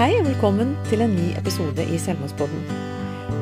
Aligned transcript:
Hei 0.00 0.14
og 0.16 0.22
velkommen 0.24 0.70
til 0.88 1.02
en 1.04 1.10
ny 1.12 1.26
episode 1.36 1.84
i 1.92 1.98
Selvmordspodden. 2.00 2.62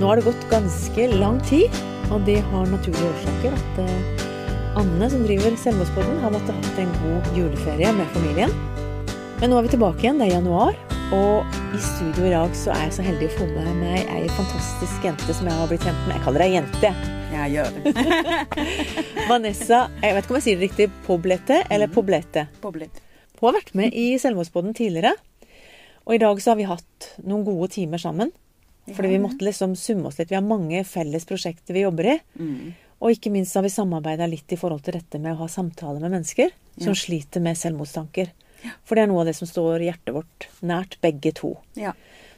Nå 0.00 0.08
har 0.08 0.18
det 0.18 0.24
gått 0.26 0.46
ganske 0.50 1.04
lang 1.12 1.36
tid, 1.46 1.70
og 2.10 2.24
det 2.26 2.40
har 2.48 2.64
naturlige 2.66 3.06
årsaker 3.12 3.54
at 3.54 3.78
eh, 3.84 4.24
Anne, 4.80 5.06
som 5.12 5.22
driver 5.22 5.54
Selvmordspodden, 5.62 6.16
har 6.18 6.34
måttet 6.34 6.58
hatt 6.58 6.80
en 6.82 6.90
god 7.04 7.30
juleferie 7.38 7.92
med 7.94 8.10
familien. 8.10 8.50
Men 9.38 9.52
nå 9.52 9.60
er 9.60 9.68
vi 9.68 9.72
tilbake 9.76 10.02
igjen, 10.02 10.18
det 10.18 10.26
er 10.26 10.32
januar, 10.32 10.74
og 11.14 11.60
i 11.78 11.84
studio 11.84 12.26
i 12.26 12.34
dag 12.34 12.58
så 12.58 12.74
er 12.74 12.82
jeg 12.88 12.96
så 12.98 13.06
heldig 13.06 13.30
å 13.30 13.36
få 13.36 13.46
med 13.52 13.70
meg 13.84 14.10
ei 14.16 14.26
fantastisk 14.40 15.06
jente 15.06 15.38
som 15.38 15.46
jeg 15.46 15.60
har 15.60 15.70
blitt 15.70 15.86
kjent 15.86 16.02
med. 16.08 16.16
Jeg 16.16 16.26
kaller 16.26 16.46
deg 16.48 16.56
jente. 16.58 16.94
Ja, 17.36 17.46
gjør 17.54 17.78
det. 17.78 17.94
Vanessa, 19.30 19.84
jeg 20.02 20.18
vet 20.18 20.26
ikke 20.26 20.34
om 20.34 20.42
jeg 20.42 20.48
sier 20.48 20.58
det 20.58 20.72
riktig, 20.72 20.90
Poblete 21.06 21.62
eller 21.70 21.86
Poblete? 21.86 22.48
Poblete. 22.58 23.06
Hun 23.38 23.52
har 23.52 23.60
vært 23.60 23.74
med 23.78 23.94
i 23.94 24.10
Selvmordspodden 24.18 24.74
tidligere. 24.74 25.14
Og 26.08 26.14
i 26.16 26.20
dag 26.22 26.40
så 26.40 26.52
har 26.54 26.56
vi 26.56 26.66
hatt 26.68 27.08
noen 27.20 27.44
gode 27.44 27.68
timer 27.74 28.00
sammen. 28.00 28.32
Fordi 28.88 29.10
vi 29.12 29.20
måtte 29.20 29.44
liksom 29.44 29.74
summe 29.76 30.08
oss 30.08 30.16
litt. 30.16 30.30
Vi 30.32 30.36
har 30.38 30.44
mange 30.44 30.80
felles 30.88 31.26
prosjekter 31.28 31.76
vi 31.76 31.82
jobber 31.84 32.06
i. 32.14 32.18
Mm. 32.40 32.70
Og 33.04 33.12
ikke 33.12 33.30
minst 33.30 33.54
har 33.54 33.62
vi 33.66 33.70
samarbeida 33.70 34.26
litt 34.26 34.50
i 34.52 34.58
forhold 34.58 34.80
til 34.86 34.96
dette 34.96 35.20
med 35.20 35.34
å 35.36 35.42
ha 35.42 35.48
samtaler 35.52 36.00
med 36.00 36.14
mennesker 36.16 36.48
som 36.78 36.94
Ja. 36.94 36.96
sliter 36.96 37.44
med 37.44 37.58
selvmordstanker. 37.60 38.30
For 38.84 38.96
det 38.96 39.02
er 39.04 39.10
noe 39.12 39.20
av 39.20 39.26
det 39.26 39.36
som 39.36 39.46
står 39.46 39.84
hjertet 39.84 40.14
vårt 40.16 40.48
nært, 40.62 40.96
begge 41.04 41.34
to. 41.34 41.58
Ja. 41.76 41.92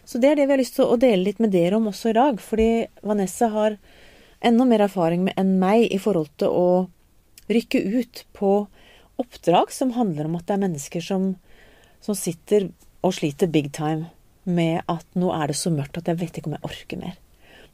Så 0.04 0.20
det 0.20 0.32
er 0.32 0.34
det 0.36 0.46
vi 0.48 0.52
har 0.52 0.58
lyst 0.58 0.74
til 0.74 0.84
å 0.90 0.98
dele 0.98 1.22
litt 1.24 1.38
med 1.38 1.52
dere 1.52 1.76
om 1.78 1.86
også 1.86 2.10
i 2.10 2.18
dag. 2.18 2.40
Fordi 2.42 2.88
Vanessa 3.02 3.48
har 3.48 3.78
enda 4.42 4.64
mer 4.66 4.80
erfaring 4.80 5.22
med 5.24 5.34
enn 5.38 5.58
meg 5.60 5.86
i 5.92 5.98
forhold 5.98 6.34
til 6.36 6.48
å 6.48 6.90
rykke 7.48 7.80
ut 8.00 8.24
på 8.34 8.66
oppdrag 9.20 9.70
som 9.70 9.92
handler 9.92 10.26
om 10.26 10.36
at 10.36 10.46
det 10.46 10.54
er 10.54 10.68
mennesker 10.68 11.00
som, 11.04 11.36
som 12.00 12.14
sitter 12.18 12.72
og 13.02 13.14
sliter 13.16 13.50
big 13.50 13.70
time 13.72 14.10
med 14.44 14.82
at 14.88 15.06
nå 15.18 15.30
er 15.36 15.50
det 15.50 15.58
så 15.60 15.72
mørkt 15.72 16.00
at 16.00 16.08
jeg 16.08 16.20
vet 16.20 16.38
ikke 16.38 16.50
om 16.50 16.56
jeg 16.56 16.66
orker 16.70 17.00
mer. 17.00 17.18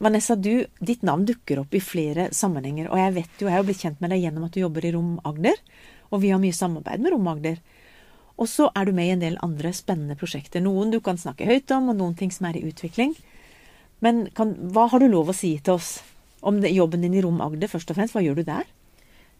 Vanessa, 0.03 0.35
du, 0.35 0.67
ditt 0.79 1.01
navn 1.07 1.25
dukker 1.25 1.63
opp 1.63 1.73
i 1.73 1.81
flere 1.81 2.27
sammenhenger. 2.35 2.91
Og 2.91 2.99
jeg 3.01 3.15
vet 3.15 3.39
jo, 3.41 3.47
jeg 3.47 3.55
har 3.55 3.63
jo 3.63 3.67
blitt 3.71 3.81
kjent 3.81 4.03
med 4.03 4.13
deg 4.13 4.21
gjennom 4.21 4.45
at 4.45 4.53
du 4.53 4.61
jobber 4.61 4.85
i 4.85 4.91
Rom 4.93 5.15
Agder. 5.25 5.57
Og 6.13 6.21
vi 6.21 6.29
har 6.31 6.41
mye 6.41 6.55
samarbeid 6.55 7.01
med 7.01 7.15
Rom 7.15 7.29
Agder. 7.31 7.57
Og 8.37 8.49
så 8.51 8.67
er 8.77 8.85
du 8.85 8.93
med 8.93 9.09
i 9.09 9.15
en 9.15 9.23
del 9.23 9.39
andre 9.41 9.71
spennende 9.73 10.17
prosjekter. 10.19 10.61
Noen 10.61 10.93
du 10.93 10.99
kan 11.01 11.17
snakke 11.17 11.47
høyt 11.49 11.73
om, 11.73 11.89
og 11.89 11.97
noen 11.97 12.13
ting 12.19 12.29
som 12.33 12.45
er 12.49 12.59
i 12.59 12.67
utvikling. 12.69 13.15
Men 14.05 14.27
kan, 14.37 14.53
hva 14.75 14.85
har 14.91 15.01
du 15.01 15.09
lov 15.09 15.31
å 15.33 15.35
si 15.35 15.55
til 15.57 15.79
oss 15.79 15.95
om 16.45 16.61
det, 16.61 16.69
jobben 16.75 17.01
din 17.01 17.17
i 17.17 17.23
Rom 17.25 17.41
Agder, 17.41 17.71
først 17.71 17.89
og 17.89 17.97
fremst? 17.97 18.13
Hva 18.13 18.21
gjør 18.21 18.37
du 18.37 18.45
der? 18.45 18.69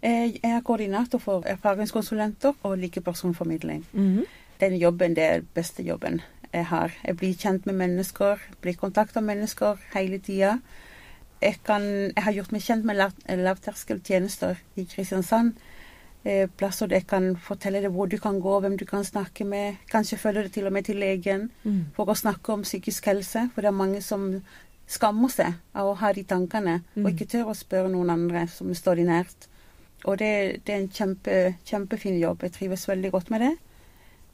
Jeg 0.01 0.39
er 0.45 0.65
koordinator 0.65 1.21
for 1.21 1.45
erfaringskonsulenter 1.49 2.57
og 2.65 2.77
likepersonformidling. 2.81 3.85
Mhm. 3.93 4.25
Den 4.59 4.75
jobben 4.77 5.13
det 5.15 5.23
er 5.23 5.39
den 5.41 5.49
beste 5.53 5.83
jobben 5.83 6.21
jeg 6.53 6.65
har. 6.65 6.91
Jeg 7.05 7.17
blir 7.17 7.33
kjent 7.37 7.65
med 7.65 7.75
mennesker, 7.75 8.37
blir 8.61 8.73
kontakta 8.79 9.21
mennesker 9.21 9.77
hele 9.93 10.17
tida. 10.19 10.59
Jeg, 11.41 11.59
jeg 11.67 12.23
har 12.23 12.33
gjort 12.33 12.51
meg 12.51 12.61
kjent 12.65 12.85
med 12.85 12.95
lav, 12.97 13.11
lavterskeltjenester 13.71 14.57
i 14.79 14.85
Kristiansand. 14.89 15.53
Eh, 16.25 16.47
plasser 16.57 16.87
der 16.89 16.97
jeg 17.01 17.07
kan 17.07 17.35
fortelle 17.39 17.81
deg 17.83 17.91
hvor 17.93 18.07
du 18.09 18.17
kan 18.19 18.39
gå, 18.41 18.59
hvem 18.63 18.77
du 18.79 18.85
kan 18.89 19.03
snakke 19.05 19.45
med. 19.45 19.75
Kanskje 19.91 20.17
følge 20.17 20.43
deg 20.47 20.51
til 20.55 20.65
og 20.67 20.73
med 20.73 20.85
til 20.85 20.97
legen 20.99 21.49
Mm. 21.63 21.85
for 21.95 22.05
å 22.05 22.15
snakke 22.15 22.53
om 22.53 22.63
psykisk 22.63 23.05
helse. 23.05 23.49
For 23.53 23.61
det 23.61 23.67
er 23.67 23.71
mange 23.83 24.01
som 24.01 24.41
skammer 24.87 25.29
seg 25.29 25.53
av 25.75 25.87
å 25.91 25.97
ha 25.99 26.11
de 26.13 26.23
tankene, 26.23 26.81
og 26.95 27.03
Mm. 27.03 27.07
ikke 27.13 27.27
tør 27.27 27.51
å 27.51 27.55
spørre 27.55 27.89
noen 27.91 28.09
andre 28.09 28.47
som 28.47 28.73
står 28.73 28.95
de 28.95 29.03
nært. 29.03 29.47
Og 30.05 30.17
det, 30.17 30.65
det 30.65 30.73
er 30.75 30.79
en 30.79 30.89
kjempe, 30.89 31.55
kjempefin 31.65 32.19
jobb. 32.19 32.41
Jeg 32.41 32.51
trives 32.53 32.87
veldig 32.87 33.11
godt 33.11 33.29
med 33.29 33.41
det. 33.41 33.57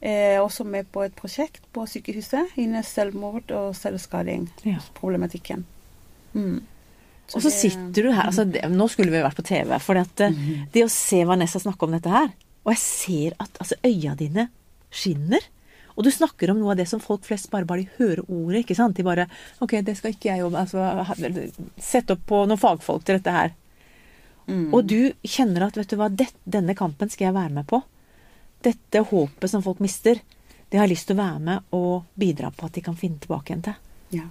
Er 0.04 0.38
også 0.42 0.66
med 0.68 0.84
på 0.92 1.00
et 1.06 1.14
prosjekt 1.16 1.62
på 1.72 1.86
sykehuset 1.88 2.50
innen 2.60 2.82
selvmord 2.84 3.50
og 3.56 3.70
selvskadingsproblematikken. 3.78 5.64
Mm. 6.34 6.60
Og 7.34 7.40
så 7.40 7.48
det- 7.48 7.52
sitter 7.56 8.02
du 8.02 8.10
her 8.12 8.26
altså, 8.28 8.44
det, 8.44 8.62
Nå 8.68 8.86
skulle 8.90 9.10
vi 9.10 9.22
vært 9.22 9.36
på 9.36 9.42
TV. 9.44 9.78
For 9.80 9.96
at, 9.96 10.20
eh, 10.20 10.30
Mhm. 10.30 10.66
det 10.72 10.84
å 10.84 10.90
se 10.90 11.24
Vanessa 11.24 11.58
snakke 11.58 11.82
om 11.84 11.92
dette 11.92 12.10
her 12.10 12.28
Og 12.66 12.72
jeg 12.72 12.78
ser 12.78 13.32
at 13.40 13.50
altså, 13.60 13.74
øya 13.84 14.14
dine 14.16 14.48
skinner. 14.90 15.40
Og 15.96 16.04
du 16.04 16.10
snakker 16.10 16.50
om 16.50 16.58
noe 16.58 16.70
av 16.72 16.76
det 16.76 16.88
som 16.88 17.00
folk 17.00 17.22
flest 17.24 17.50
bare 17.50 17.64
bare 17.64 17.78
de 17.84 17.88
hører 17.98 18.24
ordet. 18.28 18.64
ikke 18.66 18.74
sant? 18.76 18.94
De 18.96 19.02
bare 19.02 19.26
OK, 19.60 19.80
det 19.82 19.96
skal 19.96 20.12
ikke 20.12 20.30
jeg 20.34 20.40
jobbe 20.40 20.58
altså, 20.58 21.52
Sett 21.78 22.10
opp 22.10 22.26
på 22.26 22.46
noen 22.46 22.58
fagfolk 22.58 23.04
til 23.04 23.16
dette 23.18 23.30
her. 23.32 23.52
Mm. 24.48 24.74
Og 24.74 24.86
du 24.86 25.12
kjenner 25.24 25.62
at 25.66 25.74
vet 25.76 25.88
du 25.88 25.96
hva, 25.96 26.08
det, 26.14 26.28
denne 26.48 26.74
kampen 26.74 27.08
skal 27.10 27.26
jeg 27.26 27.34
være 27.34 27.50
med 27.52 27.66
på. 27.66 27.82
Dette 28.64 29.02
håpet 29.10 29.50
som 29.50 29.62
folk 29.64 29.82
mister, 29.84 30.20
det 30.70 30.78
har 30.78 30.88
jeg 30.88 30.94
lyst 30.94 31.10
til 31.10 31.18
å 31.18 31.22
være 31.22 31.42
med 31.44 31.76
og 31.76 32.06
bidra 32.18 32.50
på 32.54 32.66
at 32.66 32.78
de 32.78 32.82
kan 32.84 32.96
finne 32.98 33.20
tilbake 33.22 33.52
igjen 33.52 33.66
til. 33.66 33.76
Ja, 34.16 34.24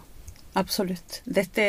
absolutt. 0.59 1.21
Dette, 1.25 1.67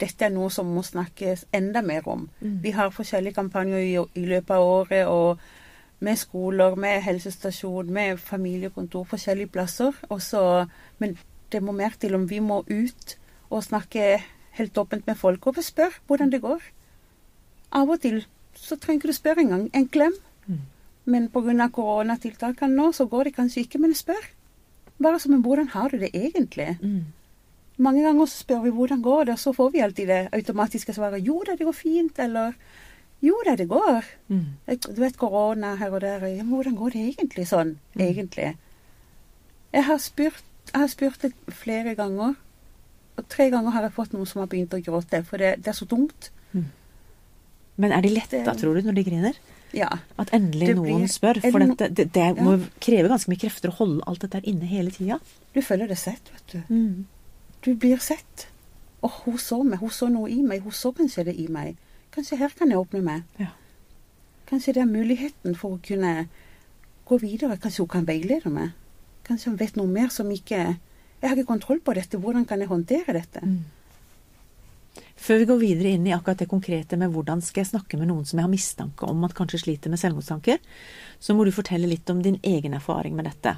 dette 0.00 0.26
er 0.26 0.32
noe 0.34 0.48
som 0.54 0.70
må 0.72 0.82
snakkes 0.86 1.46
enda 1.54 1.82
mer 1.84 2.08
om. 2.08 2.26
Mm. 2.40 2.56
Vi 2.64 2.72
har 2.74 2.94
forskjellige 2.94 3.36
kampanjer 3.36 3.84
i, 3.84 3.92
i 4.00 4.24
løpet 4.26 4.56
av 4.56 4.66
året, 4.66 5.06
og 5.06 6.04
med 6.04 6.18
skoler, 6.20 6.76
med 6.76 7.04
helsestasjon, 7.04 7.92
med 7.92 8.20
familiekontor, 8.20 9.06
forskjellige 9.12 9.52
plasser. 9.52 9.96
Også, 10.08 10.66
men 10.98 11.16
det 11.52 11.62
må 11.62 11.72
mer 11.76 11.94
til 12.00 12.16
om 12.16 12.26
vi 12.28 12.40
må 12.40 12.62
ut 12.68 13.16
og 13.50 13.62
snakke 13.64 14.16
helt 14.56 14.78
åpent 14.78 15.06
med 15.06 15.16
folk 15.20 15.46
og 15.46 15.60
spørre 15.64 16.02
hvordan 16.08 16.32
det 16.32 16.42
går. 16.42 16.64
Av 17.76 17.90
og 17.90 18.00
til 18.02 18.24
så 18.56 18.78
trenger 18.80 19.10
du 19.10 19.16
spørre 19.16 19.44
engang. 19.44 19.68
En 19.74 19.88
klem. 19.88 20.14
Mm. 20.46 20.64
Men 21.06 21.28
pga. 21.30 21.68
koronatiltakene 21.70 22.74
nå, 22.74 22.92
så 22.92 23.06
går 23.06 23.24
det 23.24 23.36
kanskje 23.36 23.62
ikke, 23.64 23.78
men 23.78 23.94
spør. 23.94 24.24
Bare 24.98 25.20
som 25.20 25.34
en 25.34 25.42
hvordan 25.42 25.68
har 25.68 25.90
du 25.90 25.98
det 25.98 26.10
egentlig? 26.14 26.78
Mm. 26.82 27.04
Mange 27.78 28.02
ganger 28.02 28.26
så 28.26 28.42
spør 28.42 28.62
vi 28.64 28.70
hvordan 28.72 29.02
går 29.02 29.24
det, 29.28 29.32
og 29.36 29.38
så 29.38 29.52
får 29.54 29.72
vi 29.72 29.82
alltid 29.84 30.08
det 30.08 30.28
automatiske 30.32 30.94
svaret 30.96 31.24
jo 31.26 31.42
da, 31.46 31.54
det 31.56 31.66
går 31.68 31.76
fint, 31.76 32.18
eller 32.18 32.54
jo 33.22 33.36
da, 33.44 33.54
det 33.56 33.68
går. 33.68 34.08
Mm. 34.32 34.46
Du 34.88 35.00
vet 35.02 35.18
korona 35.20 35.74
her 35.76 35.92
og 35.92 36.00
der, 36.00 36.24
ja, 36.26 36.42
men 36.42 36.54
hvordan 36.54 36.76
går 36.76 36.90
det 36.96 37.04
egentlig 37.12 37.46
sånn, 37.46 37.76
Mm. 37.94 38.02
egentlig? 38.06 38.56
Jeg 39.72 39.84
har 39.84 39.98
spurt, 39.98 40.42
jeg 40.72 40.80
har 40.80 40.88
spurt 40.88 41.20
det 41.22 41.32
flere 41.52 41.94
ganger, 41.94 42.34
og 43.16 43.28
tre 43.28 43.50
ganger 43.50 43.70
har 43.70 43.82
jeg 43.82 43.92
fått 43.92 44.12
noen 44.12 44.26
som 44.26 44.40
har 44.40 44.48
begynt 44.48 44.72
å 44.74 44.82
gråte, 44.82 45.24
for 45.24 45.36
det, 45.36 45.62
det 45.62 45.68
er 45.68 45.76
så 45.76 45.86
tungt. 45.86 46.30
Men 47.76 47.92
er 47.92 48.00
de 48.00 48.08
letta, 48.08 48.54
tror 48.56 48.74
du, 48.74 48.82
når 48.82 48.94
de 48.96 49.04
griner? 49.04 49.34
Ja. 49.74 49.88
At 50.18 50.30
endelig 50.32 50.68
blir, 50.72 50.76
noen 50.78 51.08
spør. 51.10 51.40
For 51.42 51.58
det 51.58 51.68
no- 51.68 51.74
dette, 51.76 51.94
det, 51.94 52.12
det 52.12 52.26
Ja. 52.36 52.42
må 52.42 52.58
kreve 52.80 53.08
ganske 53.08 53.28
mye 53.28 53.40
krefter 53.42 53.68
å 53.70 53.76
holde 53.76 54.02
alt 54.06 54.20
dette 54.20 54.34
her 54.38 54.46
inne 54.46 54.66
hele 54.70 54.90
tida. 54.90 55.18
Du 55.54 55.60
føler 55.62 55.88
det 55.88 55.98
sett, 55.98 56.30
vet 56.32 56.54
du. 56.68 57.04
Du 57.62 57.74
blir 57.74 57.98
sett. 57.98 58.46
Og 59.02 59.10
hun 59.24 59.36
så 59.38 59.62
meg, 59.64 59.78
hun 59.80 59.90
så 59.90 60.08
noe 60.10 60.30
i 60.30 60.40
meg, 60.42 60.62
hun 60.62 60.72
så 60.72 60.92
kanskje 60.94 61.24
det 61.24 61.36
i 61.38 61.46
meg. 61.48 61.76
Kanskje 62.12 62.38
her 62.38 62.48
kan 62.56 62.68
jeg 62.70 62.78
åpne 62.78 63.02
meg. 63.02 63.22
Ja. 63.38 63.48
Kanskje 64.48 64.72
det 64.74 64.82
er 64.82 64.86
muligheten 64.86 65.54
for 65.58 65.76
å 65.76 65.80
kunne 65.82 66.28
gå 67.06 67.18
videre. 67.20 67.58
Kanskje 67.58 67.78
hun 67.84 67.88
kan 67.88 68.06
veilede 68.06 68.50
meg. 68.50 68.70
Kanskje 69.26 69.50
hun 69.50 69.56
vet 69.58 69.76
noe 69.76 69.86
mer 69.90 70.08
som 70.08 70.28
ikke 70.30 70.76
Jeg 71.22 71.30
har 71.30 71.36
ikke 71.36 71.46
kontroll 71.48 71.80
på 71.80 71.94
dette. 71.94 72.18
Hvordan 72.20 72.44
kan 72.46 72.60
jeg 72.60 72.68
håndtere 72.68 73.12
dette? 73.16 73.40
Før 75.16 75.40
vi 75.42 75.48
går 75.48 75.60
videre 75.60 75.94
inn 75.96 76.06
i 76.08 76.14
akkurat 76.14 76.42
det 76.42 76.48
konkrete 76.50 76.98
med 77.00 77.12
hvordan 77.14 77.42
skal 77.44 77.62
jeg 77.62 77.72
snakke 77.72 77.98
med 78.00 78.10
noen 78.10 78.26
som 78.28 78.38
jeg 78.38 78.46
har 78.46 78.52
mistanke 78.52 79.08
om 79.08 79.24
at 79.26 79.34
kanskje 79.36 79.62
sliter 79.64 79.92
med 79.92 80.00
selvmordstanker, 80.02 80.60
så 81.18 81.34
må 81.36 81.46
du 81.46 81.54
fortelle 81.54 81.90
litt 81.90 82.10
om 82.12 82.22
din 82.24 82.38
egen 82.46 82.76
erfaring 82.78 83.16
med 83.18 83.28
dette. 83.30 83.56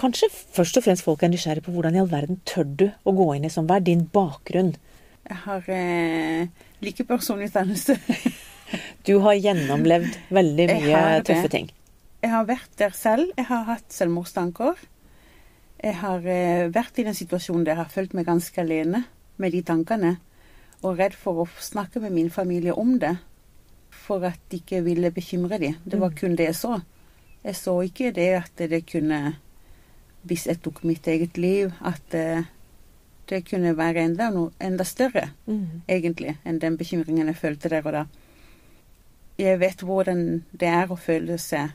Kanskje 0.00 0.30
først 0.32 0.80
og 0.80 0.86
fremst 0.86 1.06
folk 1.06 1.22
er 1.22 1.30
nysgjerrig 1.30 1.62
på 1.66 1.74
hvordan 1.74 1.94
i 1.94 2.02
all 2.02 2.10
verden 2.10 2.40
tør 2.48 2.66
du 2.66 2.88
å 3.04 3.14
gå 3.14 3.28
inn 3.36 3.46
i 3.46 3.52
sånn. 3.52 3.68
Hva 3.70 3.78
er 3.78 3.86
din 3.86 4.08
bakgrunn? 4.14 4.74
Jeg 5.24 5.40
har 5.44 5.70
eh, 5.72 6.66
likepersonutdannelse. 6.84 7.98
Du 9.04 9.18
har 9.22 9.36
gjennomlevd 9.36 10.16
veldig 10.34 10.64
mye 10.70 11.00
tøffe 11.28 11.50
ting. 11.52 11.66
Jeg 12.24 12.32
har 12.32 12.46
vært 12.48 12.72
der 12.80 12.94
selv. 12.96 13.30
Jeg 13.36 13.46
har 13.50 13.66
hatt 13.68 13.92
selvmordstanker. 13.92 14.80
Jeg 15.84 15.98
har 16.00 16.24
eh, 16.24 16.64
vært 16.72 16.98
i 16.98 17.04
den 17.06 17.14
situasjonen 17.14 17.66
der 17.66 17.74
jeg 17.74 17.82
har 17.82 17.92
følt 17.92 18.16
meg 18.16 18.26
ganske 18.26 18.62
alene 18.62 19.04
med 19.36 19.52
de 19.52 19.60
tankene. 19.68 20.14
Og 20.84 20.98
redd 21.00 21.14
for 21.16 21.44
å 21.44 21.48
snakke 21.64 22.00
med 22.02 22.12
min 22.12 22.30
familie 22.30 22.74
om 22.76 22.98
det. 23.00 23.14
For 24.04 24.24
at 24.28 24.40
de 24.52 24.58
ikke 24.60 24.82
ville 24.84 25.10
bekymre 25.14 25.58
dem. 25.58 25.76
Det 25.88 25.98
var 26.00 26.10
Mm. 26.10 26.16
kun 26.16 26.36
det 26.36 26.46
jeg 26.46 26.54
så. 26.54 26.80
Jeg 27.44 27.54
så 27.56 27.74
ikke 27.82 28.12
det 28.14 28.28
at 28.42 28.50
det 28.56 28.86
kunne 28.86 29.36
Hvis 30.26 30.46
jeg 30.46 30.62
tok 30.62 30.84
mitt 30.84 31.04
eget 31.06 31.36
liv, 31.36 31.70
at 31.84 32.14
eh, 32.14 32.44
det 33.28 33.44
kunne 33.44 33.76
være 33.76 34.04
enda, 34.04 34.30
noe, 34.30 34.50
enda 34.60 34.84
større 34.84 35.30
Mm. 35.46 35.82
egentlig, 35.88 36.36
enn 36.46 36.58
den 36.58 36.76
bekymringen 36.78 37.26
jeg 37.26 37.36
følte 37.36 37.68
der 37.68 37.82
og 37.86 37.92
da. 37.92 38.04
Jeg 39.38 39.58
vet 39.60 39.76
hvordan 39.82 40.42
det 40.52 40.68
er 40.68 40.86
å 40.86 40.96
føle 40.96 41.36
seg 41.38 41.72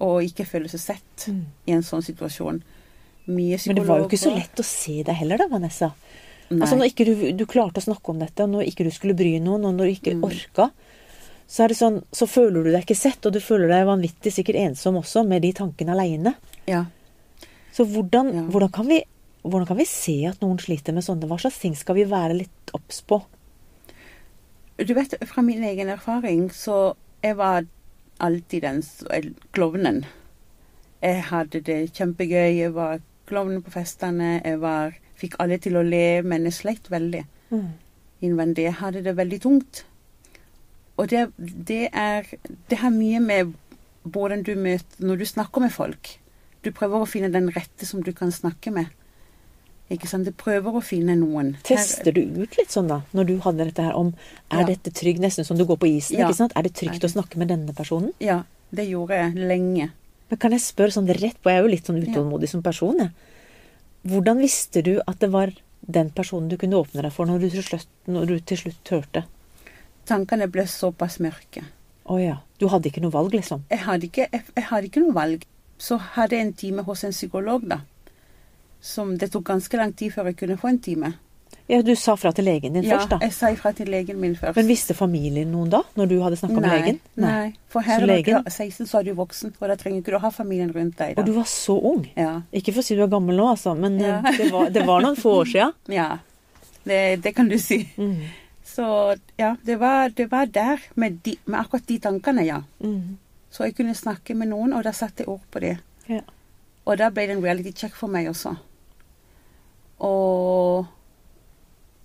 og 0.00 0.22
ikke 0.22 0.46
føle 0.46 0.68
seg 0.68 0.80
sett 0.80 1.26
Mm. 1.28 1.44
i 1.66 1.72
en 1.72 1.82
sånn 1.82 2.02
situasjon. 2.02 2.62
Mye 3.28 3.56
psykologer 3.58 3.74
Men 3.74 3.82
det 3.82 3.86
var 3.88 3.98
jo 3.98 4.04
ikke 4.08 4.18
så 4.18 4.34
lett 4.34 4.56
å 4.56 4.64
se 4.64 5.02
deg 5.02 5.14
heller 5.14 5.36
da, 5.36 5.46
Vanessa. 5.48 5.92
Nei. 6.50 6.60
Altså 6.64 6.76
Når 6.76 6.88
ikke 6.90 7.04
du, 7.06 7.32
du 7.38 7.44
klarte 7.46 7.78
å 7.78 7.84
snakke 7.84 8.10
om 8.10 8.18
dette, 8.18 8.42
og 8.42 8.50
når 8.50 8.66
ikke 8.66 8.84
du 8.84 8.90
skulle 8.90 9.14
bry 9.14 9.36
noen, 9.38 9.64
og 9.64 9.74
når 9.76 9.86
du 9.86 9.92
ikke 9.94 10.14
Mm. 10.16 10.24
orka, 10.26 10.70
så 11.48 11.68
det 11.68 11.76
sånn, 11.78 12.02
så 12.12 12.26
føler 12.26 12.64
du 12.64 12.70
deg 12.72 12.82
ikke 12.84 12.96
sett, 12.98 13.24
og 13.26 13.32
du 13.32 13.40
føler 13.40 13.68
deg 13.68 13.86
vanvittig 13.86 14.32
sikkert 14.34 14.56
ensom 14.58 14.96
også, 14.98 15.22
med 15.26 15.42
de 15.42 15.52
tankene 15.52 15.94
aleine. 15.94 16.34
Ja. 16.66 16.84
Så 17.72 17.86
hvordan, 17.86 18.34
Ja. 18.34 18.42
hvordan 18.50 18.72
kan 18.72 18.86
vi 18.88 19.04
Hvordan 19.42 19.66
kan 19.66 19.78
vi 19.78 19.86
se 19.86 20.26
at 20.26 20.38
noen 20.42 20.58
sliter 20.60 20.92
med 20.92 21.02
sånne? 21.02 21.24
Hva 21.26 21.38
slags 21.40 21.58
ting 21.58 21.74
skal 21.74 21.94
vi 21.94 22.04
være 22.04 22.36
litt 22.36 22.70
obs 22.74 23.00
på? 23.00 23.22
Du 24.76 24.92
vet, 24.92 25.14
fra 25.26 25.40
min 25.42 25.62
egen 25.64 25.88
erfaring, 25.88 26.50
så 26.52 26.94
jeg 27.24 27.36
var 27.36 27.64
alltid 28.20 28.62
den 28.62 28.82
klovnen. 29.52 30.04
Jeg 31.02 31.22
hadde 31.30 31.62
det 31.64 31.78
kjempegøy. 31.96 32.58
Jeg 32.58 32.72
var 32.76 33.00
klovnen 33.26 33.62
på 33.64 33.72
festene. 33.72 34.42
Jeg 34.44 34.60
var, 34.60 34.92
fikk 35.20 35.36
alle 35.42 35.58
til 35.62 35.76
å 35.78 35.84
le, 35.86 36.22
men 36.26 36.46
jeg 36.48 36.56
sleit 36.56 36.90
veldig 36.92 37.24
innvendig. 38.24 38.66
Jeg 38.68 38.78
hadde 38.80 39.02
det 39.06 39.16
veldig 39.18 39.40
tungt. 39.44 39.84
Og 41.00 41.08
det, 41.08 41.26
det 41.38 41.88
er 41.96 42.26
Det 42.68 42.78
har 42.82 42.90
mye 42.92 43.20
med 43.24 43.54
hvordan 44.04 44.42
du 44.44 44.50
møter 44.56 45.00
Når 45.04 45.18
du 45.22 45.24
snakker 45.28 45.60
med 45.64 45.72
folk. 45.72 46.10
Du 46.64 46.70
prøver 46.76 47.00
å 47.00 47.08
finne 47.08 47.30
den 47.32 47.48
rette 47.54 47.86
som 47.88 48.02
du 48.04 48.10
kan 48.12 48.32
snakke 48.32 48.72
med. 48.74 48.90
Ikke 49.90 50.06
sant? 50.06 50.28
Du 50.28 50.32
prøver 50.36 50.76
å 50.76 50.82
finne 50.84 51.16
noen. 51.18 51.54
Tester 51.66 52.12
du 52.14 52.20
ut 52.42 52.56
litt 52.58 52.70
sånn 52.70 52.90
da, 52.90 53.00
når 53.16 53.26
du 53.30 53.32
hadde 53.46 53.64
dette 53.70 53.82
her 53.88 53.96
om 53.98 54.12
Er 54.52 54.60
Ja. 54.60 54.66
dette 54.68 54.92
trygg, 54.94 55.18
nesten 55.18 55.44
som 55.44 55.56
du 55.58 55.64
går 55.64 55.78
på 55.80 55.88
isen, 55.88 56.18
Ja. 56.18 56.28
ikke 56.28 56.36
sant? 56.36 56.52
Er 56.56 56.62
det 56.62 56.74
trygt 56.74 57.02
å 57.02 57.10
snakke 57.10 57.36
med 57.40 57.48
denne 57.48 57.72
personen? 57.74 58.12
Ja, 58.20 58.42
det 58.72 58.86
gjorde 58.90 59.16
jeg 59.16 59.34
lenge. 59.48 59.90
Men 60.30 60.38
kan 60.38 60.52
jeg 60.52 60.60
spørre 60.60 60.92
sånn 60.94 61.08
rett 61.08 61.40
på, 61.42 61.50
jeg 61.50 61.58
er 61.58 61.62
jo 61.62 61.68
litt 61.74 61.86
sånn 61.86 62.02
utålmodig 62.06 62.48
som 62.48 62.62
person, 62.62 62.98
jeg. 62.98 63.10
Hvordan 64.02 64.40
visste 64.40 64.82
du 64.82 64.94
at 65.06 65.20
det 65.20 65.28
var 65.32 65.52
den 65.80 66.10
personen 66.14 66.48
du 66.48 66.56
kunne 66.60 66.78
åpne 66.78 67.04
deg 67.04 67.12
for 67.12 67.28
når 67.28 67.44
du 67.44 67.50
til 67.52 67.66
slutt, 67.66 67.90
når 68.08 68.30
du 68.30 68.34
til 68.40 68.60
slutt 68.62 68.92
hørte? 68.94 69.24
Tankene 70.08 70.48
ble 70.50 70.64
såpass 70.68 71.18
mørke. 71.20 71.66
Å 72.10 72.16
ja. 72.18 72.36
Du 72.58 72.68
hadde 72.72 72.88
ikke 72.90 73.02
noe 73.04 73.14
valg, 73.14 73.34
liksom? 73.36 73.64
Jeg 73.70 73.84
hadde 73.84 74.08
ikke, 74.08 74.28
jeg, 74.32 74.44
jeg 74.56 74.66
hadde 74.70 74.88
ikke 74.88 75.02
noe 75.04 75.16
valg. 75.16 75.44
Så 75.80 75.98
hadde 76.16 76.36
jeg 76.36 76.46
en 76.46 76.56
time 76.62 76.84
hos 76.88 77.04
en 77.04 77.14
psykolog, 77.14 77.66
da. 77.68 77.82
Som 78.80 79.14
det 79.20 79.30
tok 79.32 79.46
ganske 79.48 79.76
lang 79.76 79.92
tid 79.96 80.14
før 80.14 80.30
jeg 80.30 80.40
kunne 80.40 80.58
få 80.60 80.72
en 80.72 80.80
time. 80.82 81.12
Ja, 81.70 81.78
du 81.86 81.92
sa 81.98 82.16
fra 82.18 82.32
til 82.34 82.44
legen 82.48 82.74
din 82.74 82.82
Ja, 82.86 82.96
først, 82.98 83.12
da. 83.12 83.18
Ja, 83.20 83.28
jeg 83.28 83.34
sa 83.36 83.50
fra 83.60 83.70
til 83.78 83.90
legen 83.92 84.18
min 84.20 84.34
først. 84.38 84.56
Men 84.58 84.66
visste 84.70 84.94
familien 84.98 85.52
noen 85.54 85.70
da, 85.70 85.82
når 85.98 86.10
du 86.10 86.16
hadde 86.24 86.38
snakka 86.40 86.60
med 86.60 86.70
legen? 86.72 86.98
Nei. 87.22 87.52
For 87.70 87.86
her 87.86 88.00
Så 88.02 88.08
når 88.10 88.24
du 88.26 88.32
er 88.40 88.50
16, 88.50 88.86
så 88.90 88.98
er 89.00 89.06
du 89.06 89.12
voksen, 89.18 89.54
og 89.60 89.68
da 89.70 89.76
trenger 89.78 90.02
ikke 90.02 90.16
du 90.16 90.18
ha 90.24 90.30
familien 90.34 90.72
rundt 90.74 90.98
deg. 90.98 91.14
Da. 91.14 91.22
Og 91.22 91.28
du 91.28 91.32
var 91.36 91.46
så 91.50 91.76
ung. 91.92 92.04
Ja. 92.18 92.40
Ikke 92.52 92.74
for 92.74 92.82
å 92.82 92.86
si 92.88 92.98
du 92.98 93.04
er 93.06 93.12
gammel 93.12 93.38
nå, 93.38 93.46
altså, 93.54 93.76
men 93.78 94.00
Ja. 94.00 94.18
eh, 94.18 94.36
det, 94.42 94.50
var, 94.52 94.70
det 94.74 94.84
var 94.86 95.00
noen 95.06 95.16
få 95.20 95.36
år 95.44 95.50
sia. 95.52 95.70
ja. 96.00 96.08
Det, 96.84 97.00
det 97.22 97.34
kan 97.36 97.48
du 97.48 97.58
si. 97.62 97.84
Mm. 97.96 98.16
Så 98.66 99.16
ja, 99.38 99.54
det 99.62 99.76
var, 99.80 100.10
det 100.14 100.30
var 100.30 100.46
der 100.46 100.78
med, 100.94 101.20
de, 101.24 101.36
med 101.44 101.60
akkurat 101.60 101.86
de 101.86 101.98
tankene, 101.98 102.44
ja. 102.46 102.62
Mm. 102.82 103.18
Så 103.50 103.64
jeg 103.66 103.74
kunne 103.76 103.94
snakke 103.98 104.34
med 104.34 104.50
noen, 104.50 104.72
og 104.74 104.84
da 104.86 104.92
satte 104.94 105.22
jeg 105.24 105.28
ord 105.28 105.42
på 105.50 105.62
det. 105.62 105.76
Ja. 106.08 106.20
Og 106.86 106.98
da 106.98 107.10
ble 107.14 107.26
det 107.28 107.36
en 107.36 107.42
reality 107.44 107.72
check 107.76 107.94
for 107.98 108.10
meg 108.10 108.28
også. 108.30 108.56
Og 110.00 110.86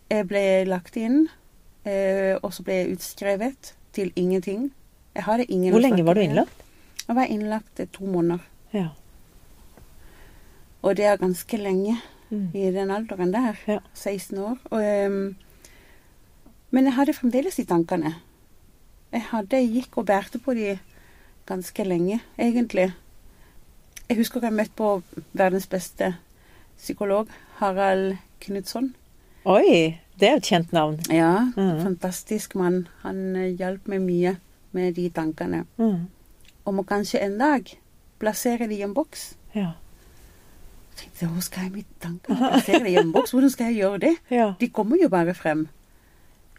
jeg 0.10 0.28
ble 0.30 0.44
lagt 0.70 0.98
inn, 0.98 1.28
eh, 1.86 2.36
og 2.42 2.54
så 2.54 2.64
ble 2.64 2.74
jeg 2.74 2.98
utskrevet 2.98 3.74
til 3.96 4.12
ingenting. 4.16 4.72
Jeg 5.16 5.24
hadde 5.24 5.46
ingen 5.46 5.72
Hvor 5.74 5.82
lenge 5.82 6.06
var 6.06 6.14
du 6.14 6.22
innlagt? 6.22 6.64
Jeg 7.08 7.16
var 7.16 7.26
innlagt 7.32 7.82
to 7.94 8.06
måneder. 8.06 8.40
Ja. 8.74 8.90
Og 10.82 10.96
det 10.98 11.06
er 11.06 11.18
ganske 11.18 11.58
lenge 11.58 11.98
Mm. 12.32 12.50
i 12.54 12.72
den 12.72 12.92
alderen 12.92 13.32
der. 13.32 13.56
Ja. 13.68 13.80
16 13.94 14.38
år. 14.38 14.58
Og, 14.72 14.82
ehm, 14.82 15.36
men 16.72 16.86
jeg 16.86 16.94
hadde 16.94 17.14
fremdeles 17.14 17.56
de 17.56 17.64
tankene. 17.66 18.16
Jeg 19.12 19.22
hadde, 19.22 19.60
gikk 19.74 19.98
og 19.98 20.06
bærte 20.08 20.40
på 20.40 20.54
de 20.56 20.80
ganske 21.46 21.84
lenge, 21.84 22.22
egentlig. 22.40 22.94
Jeg 24.10 24.18
husker 24.18 24.42
jeg 24.42 24.54
møtte 24.54 24.76
på 24.76 25.04
verdens 25.34 25.68
beste 25.68 26.16
psykolog, 26.78 27.28
Harald 27.60 28.18
Knutson. 28.42 28.96
Oi, 29.46 30.00
det 30.20 30.28
er 30.28 30.32
jo 30.36 30.42
et 30.42 30.50
kjent 30.50 30.72
navn. 30.74 31.00
Ja, 31.14 31.52
Mm. 31.56 31.84
fantastisk 31.84 32.56
mann. 32.56 32.88
Han 33.04 33.36
eh, 33.36 33.52
hjalp 33.60 33.88
meg 33.88 34.02
mye 34.02 34.38
med 34.74 34.96
de 34.96 35.10
tankene. 35.10 35.66
Mm. 35.78 36.08
Om 36.66 36.80
å 36.82 36.86
kanskje 36.86 37.22
en 37.22 37.38
dag 37.38 37.70
plassere 38.20 38.68
det 38.68 38.80
i 38.80 38.82
en 38.84 38.94
boks. 38.94 39.36
Ja. 39.54 39.74
Jeg 40.96 41.12
tenkte, 41.12 41.28
hvor 41.28 41.42
skal 41.44 41.64
jeg 41.64 41.72
med 41.72 41.86
tanker 42.00 42.36
plassere 42.36 42.84
de 42.84 42.90
i 42.90 42.98
en 42.98 43.12
boks? 43.12 43.32
Hvordan 43.36 43.50
skal 43.52 43.66
jeg 43.74 43.82
gjøre 43.84 44.00
det? 44.00 44.16
ja. 44.40 44.54
De 44.60 44.70
kommer 44.70 44.98
jo 45.02 45.10
bare 45.10 45.34
frem. 45.34 45.68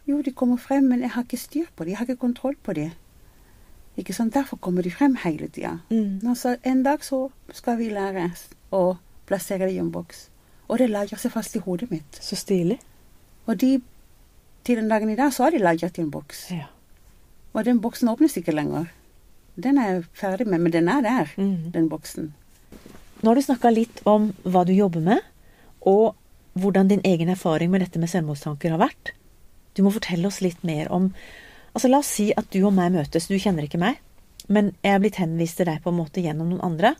Jo, 0.07 0.21
de 0.21 0.31
kommer 0.31 0.57
frem, 0.57 0.83
men 0.87 1.01
jeg 1.01 1.09
har 1.11 1.23
ikke 1.23 1.37
styr 1.37 1.65
på 1.75 1.83
det. 1.83 1.89
Jeg 1.91 1.97
har 1.97 2.05
ikke 2.07 2.21
kontroll 2.21 2.55
på 2.63 2.73
det. 2.73 2.91
Ikke 3.97 4.13
sant? 4.13 4.33
Derfor 4.33 4.55
kommer 4.61 4.81
de 4.85 4.91
frem 4.93 5.15
hele 5.25 5.47
tida. 5.49 5.79
Mm. 5.89 6.21
Altså, 6.29 6.55
en 6.63 6.83
dag 6.83 7.03
så 7.03 7.29
skal 7.51 7.77
vi 7.77 7.89
lære 7.89 8.29
å 8.71 8.97
plassere 9.27 9.65
det 9.67 9.73
i 9.75 9.79
en 9.81 9.91
boks. 9.91 10.29
Og 10.69 10.77
det 10.81 10.89
lagrer 10.91 11.19
seg 11.21 11.31
fast 11.31 11.55
i 11.55 11.61
hodet 11.63 11.89
mitt. 11.91 12.17
Så 12.21 12.35
stilig. 12.35 12.79
Og 13.47 13.57
de, 13.61 13.77
til 14.67 14.75
den 14.81 14.89
dagen 14.91 15.09
i 15.09 15.15
dag 15.15 15.31
så 15.33 15.45
har 15.47 15.51
de 15.55 15.61
lagret 15.63 15.97
i 15.97 16.03
en 16.03 16.11
boks. 16.11 16.41
Ja. 16.51 16.67
Og 17.55 17.63
den 17.65 17.79
boksen 17.81 18.09
åpnes 18.11 18.35
ikke 18.37 18.51
lenger. 18.55 18.89
Den 19.57 19.77
er 19.81 19.93
jeg 19.93 20.03
ferdig 20.13 20.45
med, 20.47 20.59
men 20.61 20.71
den 20.75 20.87
er 20.91 21.01
der, 21.01 21.31
Mm. 21.37 21.71
den 21.71 21.87
boksen. 21.89 22.33
Nå 23.23 23.29
har 23.31 23.35
du 23.35 23.41
snakka 23.41 23.71
litt 23.73 24.01
om 24.05 24.33
hva 24.45 24.65
du 24.65 24.73
jobber 24.73 25.01
med, 25.01 25.21
og 25.81 26.15
hvordan 26.53 26.87
din 26.91 27.01
egen 27.05 27.29
erfaring 27.29 27.71
med 27.71 27.81
dette 27.81 27.97
med 27.99 28.09
selvmordstanker 28.09 28.69
har 28.75 28.77
vært. 28.83 29.13
Du 29.73 29.81
må 29.83 29.91
fortelle 29.93 30.27
oss 30.27 30.41
litt 30.41 30.63
mer 30.63 30.91
om 30.91 31.13
Altså, 31.77 31.89
la 31.91 31.97
oss 31.99 32.07
si 32.09 32.31
at 32.33 32.47
du 32.49 32.63
og 32.65 32.73
meg 32.73 32.89
møtes. 32.91 33.27
Du 33.29 33.35
kjenner 33.37 33.61
ikke 33.67 33.77
meg, 33.77 33.99
men 34.49 34.71
jeg 34.83 34.95
er 34.95 34.99
blitt 35.03 35.19
henvist 35.21 35.57
til 35.57 35.67
deg 35.69 35.83
på 35.83 35.91
en 35.91 35.97
måte 35.99 36.23
gjennom 36.23 36.49
noen 36.49 36.61
andre 36.65 36.95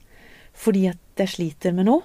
fordi 0.53 0.83
at 0.91 0.97
jeg 1.17 1.27
sliter 1.29 1.73
med 1.73 1.85
noe. 1.87 2.03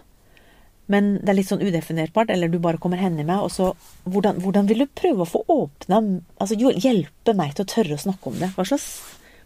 Men 0.92 1.14
det 1.22 1.30
er 1.32 1.38
litt 1.38 1.48
sånn 1.48 1.62
udefinerbart, 1.64 2.30
eller 2.34 2.50
du 2.52 2.58
bare 2.60 2.80
kommer 2.82 3.00
hen 3.00 3.16
i 3.20 3.24
meg, 3.24 3.44
og 3.46 3.52
så 3.54 3.70
hvordan, 4.04 4.40
hvordan 4.44 4.68
vil 4.68 4.84
du 4.84 4.88
prøve 4.98 5.24
å 5.24 5.30
få 5.30 5.44
åpna 5.48 6.00
Altså 6.42 6.58
hjelpe 6.58 7.34
meg 7.38 7.54
til 7.56 7.64
å 7.64 7.70
tørre 7.70 7.96
å 7.96 8.02
snakke 8.02 8.32
om 8.32 8.40
det? 8.42 8.50
Hva 8.56 8.66
slags 8.68 8.88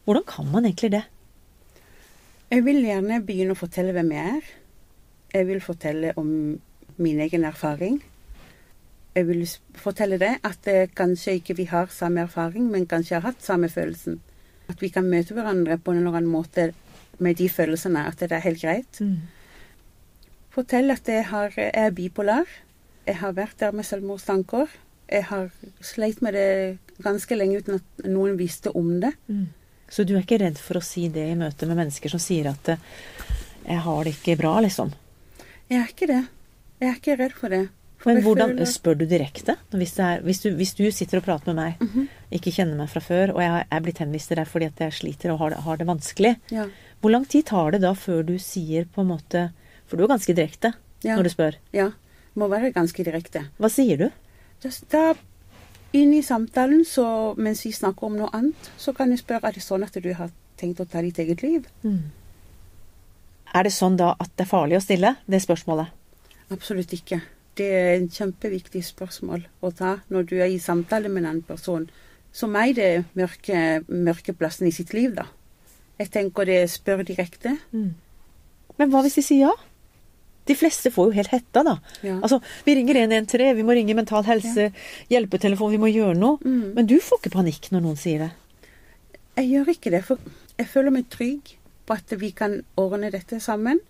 Hvordan 0.07 0.27
kan 0.27 0.51
man 0.53 0.67
egentlig 0.69 0.93
det? 0.95 1.05
Jeg 2.47 2.63
vil 2.63 2.85
gjerne 2.87 3.19
begynne 3.27 3.57
å 3.57 3.59
fortelle 3.59 3.91
hvem 3.95 4.13
jeg 4.15 4.35
er. 4.37 4.51
Jeg 5.35 5.49
vil 5.49 5.63
fortelle 5.65 6.13
om 6.21 6.29
min 7.03 7.23
egen 7.25 7.47
erfaring. 7.49 7.99
Jeg 9.17 9.27
vil 9.27 9.43
fortelle 9.75 10.19
det 10.23 10.37
at 10.47 10.69
eh, 10.71 10.87
kanskje 10.95 11.41
ikke 11.41 11.57
vi 11.59 11.67
har 11.73 11.91
samme 11.91 12.23
erfaring, 12.23 12.69
men 12.71 12.87
kanskje 12.87 13.17
har 13.17 13.27
hatt 13.33 13.43
samme 13.43 13.71
følelsen. 13.73 14.21
At 14.71 14.83
vi 14.83 14.93
kan 14.95 15.11
møte 15.11 15.35
hverandre 15.35 15.79
på 15.83 15.91
en 15.91 16.05
eller 16.05 16.21
annen 16.21 16.31
måte 16.31 16.71
med 17.19 17.41
de 17.41 17.49
følelsene, 17.51 18.07
at 18.07 18.23
det 18.23 18.31
er 18.31 18.47
helt 18.47 18.63
greit. 18.63 19.03
Fortell 20.57 20.91
at 20.95 21.09
jeg, 21.11 21.27
har, 21.31 21.53
jeg 21.57 21.71
er 21.77 21.91
bipolar. 21.97 22.49
Jeg 23.07 23.19
har 23.21 23.35
vært 23.37 23.59
der 23.61 23.75
med 23.77 23.85
selvmordstanker. 23.87 24.71
Jeg 25.13 25.25
har 25.29 25.51
sleit 25.85 26.23
med 26.25 26.35
det 26.35 26.47
ganske 27.05 27.37
lenge 27.39 27.61
uten 27.63 27.77
at 27.79 28.07
noen 28.09 28.39
visste 28.41 28.73
om 28.75 28.95
det. 29.05 29.13
Mm. 29.29 29.45
Så 29.93 30.03
du 30.09 30.17
er 30.17 30.25
ikke 30.25 30.41
redd 30.43 30.57
for 30.59 30.81
å 30.81 30.83
si 30.83 31.05
det 31.13 31.29
i 31.31 31.37
møte 31.39 31.69
med 31.71 31.79
mennesker 31.79 32.11
som 32.11 32.19
sier 32.23 32.49
at 32.51 32.69
eh, 32.73 32.81
'jeg 33.69 33.79
har 33.85 34.05
det 34.05 34.15
ikke 34.17 34.39
bra', 34.41 34.61
liksom? 34.65 34.93
Jeg 35.71 35.79
er 35.83 35.87
ikke 35.93 36.07
det. 36.11 36.25
Jeg 36.81 36.89
er 36.89 36.95
ikke 36.97 37.17
redd 37.21 37.33
for 37.33 37.49
det. 37.49 37.69
For 37.99 38.13
Men 38.15 38.23
hvordan 38.23 38.51
føler- 38.57 38.67
spør 38.73 38.99
du 38.99 39.05
direkte? 39.07 39.57
Hvis, 39.73 39.95
det 39.95 40.05
er, 40.05 40.21
hvis, 40.23 40.41
du, 40.43 40.51
hvis 40.55 40.75
du 40.75 40.91
sitter 40.91 41.19
og 41.19 41.25
prater 41.25 41.53
med 41.53 41.57
meg, 41.57 41.75
Mhm. 41.81 42.09
ikke 42.33 42.53
kjenner 42.53 42.77
meg 42.77 42.89
fra 42.89 43.01
før, 43.01 43.31
og 43.35 43.41
jeg 43.41 43.67
er 43.71 43.81
blitt 43.81 43.99
henvist 43.99 44.29
til 44.29 44.37
deg 44.37 44.47
fordi 44.47 44.67
at 44.67 44.77
jeg 44.79 44.93
sliter 44.93 45.31
og 45.33 45.39
har 45.39 45.51
det, 45.51 45.59
har 45.59 45.77
det 45.77 45.87
vanskelig, 45.87 46.37
Ja. 46.51 46.67
hvor 47.01 47.11
lang 47.11 47.25
tid 47.29 47.45
tar 47.47 47.71
det 47.73 47.81
da 47.81 47.93
før 47.95 48.23
du 48.27 48.39
sier 48.39 48.85
på 48.85 49.01
en 49.03 49.09
måte 49.09 49.51
For 49.87 49.97
du 49.97 50.05
er 50.05 50.09
ganske 50.15 50.35
direkte 50.35 50.75
Ja. 51.05 51.17
når 51.17 51.23
du 51.23 51.29
spør. 51.31 51.57
ja. 51.73 51.91
Må 52.37 52.49
være 52.53 52.73
ganske 52.73 53.05
direkte. 53.05 53.47
Hva 53.59 53.69
sier 53.73 53.97
du? 53.97 54.11
Da, 54.63 54.69
da 54.93 55.15
Inni 55.97 56.19
samtalen, 56.23 56.83
så 56.85 57.35
mens 57.39 57.63
vi 57.65 57.71
snakker 57.73 58.05
om 58.05 58.17
noe 58.19 58.29
annet, 58.37 58.71
så 58.77 58.93
kan 58.93 59.09
jeg 59.09 59.23
spørre 59.23 59.49
er 59.49 59.53
det 59.57 59.63
sånn 59.65 59.83
at 59.87 59.95
du 60.03 60.13
har 60.13 60.29
tenkt 60.59 60.81
å 60.81 60.85
ta 60.85 61.01
ditt 61.01 61.17
eget 61.23 61.41
liv. 61.43 61.65
Er 63.55 63.63
det 63.65 63.73
sånn 63.73 63.97
da 63.97 64.11
at 64.21 64.29
det 64.37 64.45
er 64.45 64.51
farlig 64.51 64.77
å 64.77 64.83
stille 64.85 65.15
det 65.31 65.41
spørsmålet? 65.41 65.89
Absolutt 66.53 66.93
ikke. 66.93 67.23
Det 67.57 67.69
er 67.73 67.95
en 67.97 68.09
kjempeviktig 68.13 68.83
spørsmål 68.85 69.47
å 69.65 69.71
ta 69.75 69.95
når 70.13 70.27
du 70.29 70.35
er 70.37 70.51
i 70.53 70.59
samtale 70.61 71.09
med 71.09 71.23
en 71.23 71.31
annen 71.31 71.43
person. 71.47 71.89
Som 72.37 72.53
meg, 72.53 72.75
det 72.77 72.85
er 72.85 73.05
mørke, 73.17 73.63
mørke 73.89 74.35
plassen 74.37 74.67
i 74.69 74.75
sitt 74.77 74.93
liv, 74.93 75.15
da. 75.17 75.25
Jeg 75.99 76.11
tenker 76.13 76.45
det 76.45 76.59
spør 76.69 77.01
direkte. 77.09 77.57
Men 77.73 78.91
hva 78.93 79.01
hvis 79.07 79.17
de 79.17 79.23
sier 79.25 79.47
ja? 79.47 79.55
De 80.47 80.55
fleste 80.55 80.93
får 80.95 81.11
jo 81.11 81.17
helt 81.17 81.33
hetta, 81.33 81.63
da. 81.67 81.77
Ja. 82.07 82.21
Altså, 82.21 82.41
vi 82.67 82.77
ringer 82.79 83.01
113, 83.03 83.57
vi 83.59 83.65
må 83.67 83.75
ringe 83.77 83.97
Mental 83.99 84.25
Helse, 84.29 84.71
hjelpetelefon, 85.11 85.75
vi 85.75 85.81
må 85.83 85.91
gjøre 85.91 86.15
noe. 86.19 86.39
Mm. 86.45 86.75
Men 86.77 86.91
du 86.91 86.97
får 87.03 87.23
ikke 87.23 87.35
panikk 87.39 87.71
når 87.75 87.85
noen 87.85 87.99
sier 88.01 88.27
det. 88.27 88.33
Jeg 89.37 89.51
gjør 89.51 89.73
ikke 89.75 89.93
det, 89.93 90.03
for 90.07 90.31
jeg 90.57 90.71
føler 90.71 90.95
meg 90.95 91.11
trygg 91.13 91.57
på 91.87 91.97
at 91.97 92.15
vi 92.21 92.31
kan 92.37 92.61
ordne 92.81 93.11
dette 93.15 93.41
sammen. 93.43 93.83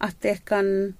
At 0.00 0.24
jeg 0.24 0.44
kan 0.48 0.94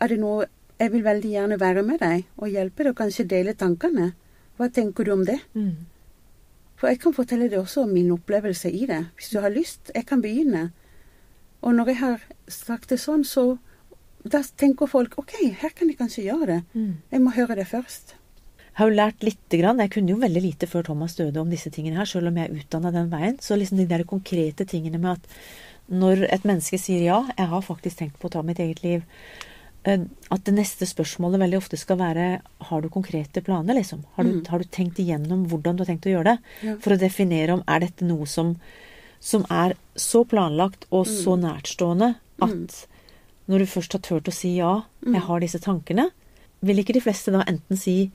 Er 0.00 0.08
det 0.08 0.18
noe 0.18 0.46
Jeg 0.80 0.90
vil 0.90 1.04
veldig 1.04 1.30
gjerne 1.30 1.60
være 1.60 1.82
med 1.86 2.00
deg 2.00 2.24
og 2.36 2.48
hjelpe 2.50 2.82
deg, 2.82 2.90
og 2.90 2.98
kanskje 2.98 3.28
dele 3.30 3.52
tankene. 3.54 4.12
Hva 4.58 4.66
tenker 4.68 5.04
du 5.04 5.12
om 5.12 5.24
det? 5.24 5.38
For 6.76 6.90
jeg 6.90 6.98
kan 6.98 7.14
fortelle 7.14 7.46
deg 7.46 7.60
også 7.60 7.84
om 7.84 7.92
min 7.94 8.10
opplevelse 8.10 8.70
i 8.70 8.86
det, 8.90 9.04
hvis 9.14 9.30
du 9.30 9.38
har 9.38 9.54
lyst. 9.54 9.92
Jeg 9.94 10.06
kan 10.06 10.22
begynne. 10.22 10.72
Og 11.62 11.74
når 11.74 11.92
jeg 11.92 11.98
har 12.00 12.24
sagt 12.48 12.90
det 12.90 12.98
sånn, 12.98 13.22
så 13.22 13.58
da 14.24 14.42
tenker 14.56 14.86
folk 14.86 15.16
OK, 15.18 15.32
her 15.60 15.70
kan 15.74 15.88
jeg 15.88 15.98
kanskje 15.98 16.24
gjøre 16.28 16.46
det. 16.46 16.60
Mm. 16.74 16.96
Jeg 17.10 17.20
må 17.24 17.32
høre 17.34 17.56
det 17.58 17.66
først. 17.66 18.14
Jeg 18.72 18.78
har 18.80 18.88
jo 18.88 18.96
lært 18.96 19.22
lite 19.26 19.58
grann. 19.60 19.78
Jeg 19.82 19.90
kunne 19.90 20.08
jo 20.14 20.16
veldig 20.22 20.42
lite 20.42 20.66
før 20.70 20.82
Thomas 20.86 21.14
døde 21.18 21.36
om 21.40 21.50
disse 21.50 21.70
tingene 21.70 21.96
her, 21.98 22.04
selv 22.08 22.28
om 22.30 22.36
jeg 22.36 22.48
er 22.48 22.54
utdanna 22.62 22.92
den 22.94 23.10
veien. 23.12 23.36
Så 23.42 23.56
liksom 23.58 23.76
de 23.82 23.86
der 23.90 24.04
konkrete 24.08 24.64
tingene 24.64 24.98
med 25.02 25.18
at 25.18 25.26
når 25.92 26.22
et 26.32 26.44
menneske 26.48 26.78
sier 26.80 27.02
ja, 27.04 27.18
jeg 27.36 27.48
har 27.50 27.60
faktisk 27.66 27.98
tenkt 27.98 28.18
på 28.22 28.28
å 28.30 28.32
ta 28.32 28.42
mitt 28.46 28.58
eget 28.62 28.80
liv, 28.82 29.02
eh, 29.84 29.98
at 30.30 30.44
det 30.46 30.54
neste 30.54 30.86
spørsmålet 30.88 31.42
veldig 31.42 31.58
ofte 31.58 31.76
skal 31.76 31.98
være 32.00 32.28
har 32.70 32.80
du 32.80 32.88
konkrete 32.88 33.42
planer, 33.44 33.74
liksom? 33.76 34.04
Har 34.14 34.24
du, 34.24 34.30
Mm. 34.40 34.46
har 34.48 34.58
du 34.58 34.64
tenkt 34.64 34.96
igjennom 35.02 35.44
hvordan 35.50 35.76
du 35.76 35.82
har 35.84 35.90
tenkt 35.92 36.06
å 36.06 36.14
gjøre 36.14 36.24
det? 36.24 36.38
Ja. 36.62 36.76
For 36.80 36.92
å 36.94 36.98
definere 37.02 37.52
om 37.58 37.64
er 37.68 37.80
dette 37.80 38.06
noe 38.06 38.24
som, 38.26 38.56
som 39.20 39.44
er 39.50 39.74
så 39.96 40.24
planlagt 40.24 40.86
og 40.90 41.04
Mm. 41.06 41.12
så 41.12 41.36
nærtstående 41.36 42.14
at 42.40 42.86
når 43.50 43.58
du 43.64 43.66
først 43.66 43.92
har 43.96 44.00
turt 44.04 44.28
å 44.28 44.32
si 44.34 44.56
ja, 44.58 44.82
Mm. 45.02 45.14
jeg 45.16 45.22
har 45.26 45.40
disse 45.40 45.58
tankene, 45.60 46.10
vil 46.62 46.78
ikke 46.78 46.94
de 46.94 47.00
fleste 47.02 47.32
da 47.34 47.42
enten 47.46 47.76
si 47.76 48.10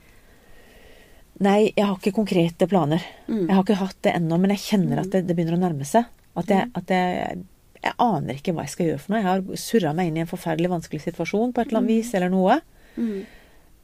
Nei, 1.38 1.70
jeg 1.76 1.84
har 1.86 1.94
ikke 2.00 2.10
konkrete 2.16 2.66
planer. 2.66 3.02
Mm. 3.28 3.44
Jeg 3.46 3.54
har 3.54 3.62
ikke 3.62 3.76
hatt 3.78 3.98
det 4.02 4.12
ennå, 4.18 4.38
men 4.42 4.50
jeg 4.56 4.58
kjenner 4.64 4.98
at 5.04 5.12
det, 5.12 5.20
det 5.28 5.36
begynner 5.38 5.54
å 5.54 5.60
nærme 5.62 5.86
seg. 5.86 6.08
At 6.34 6.48
jeg, 6.50 6.66
at 6.74 6.90
jeg, 6.90 7.44
jeg 7.78 7.92
aner 8.02 8.34
ikke 8.40 8.54
hva 8.56 8.64
jeg 8.66 8.72
skal 8.72 8.88
gjøre 8.88 9.02
for 9.04 9.12
noe. 9.14 9.20
Jeg 9.20 9.28
har 9.28 9.60
surra 9.62 9.92
meg 9.94 10.08
inn 10.10 10.18
i 10.18 10.22
en 10.24 10.30
forferdelig 10.30 10.72
vanskelig 10.72 11.04
situasjon 11.04 11.52
på 11.54 11.62
et 11.62 11.70
eller 11.70 11.78
annet 11.84 11.92
vis, 11.92 12.10
eller 12.18 12.32
noe. 12.32 12.56
Mm. 12.98 13.20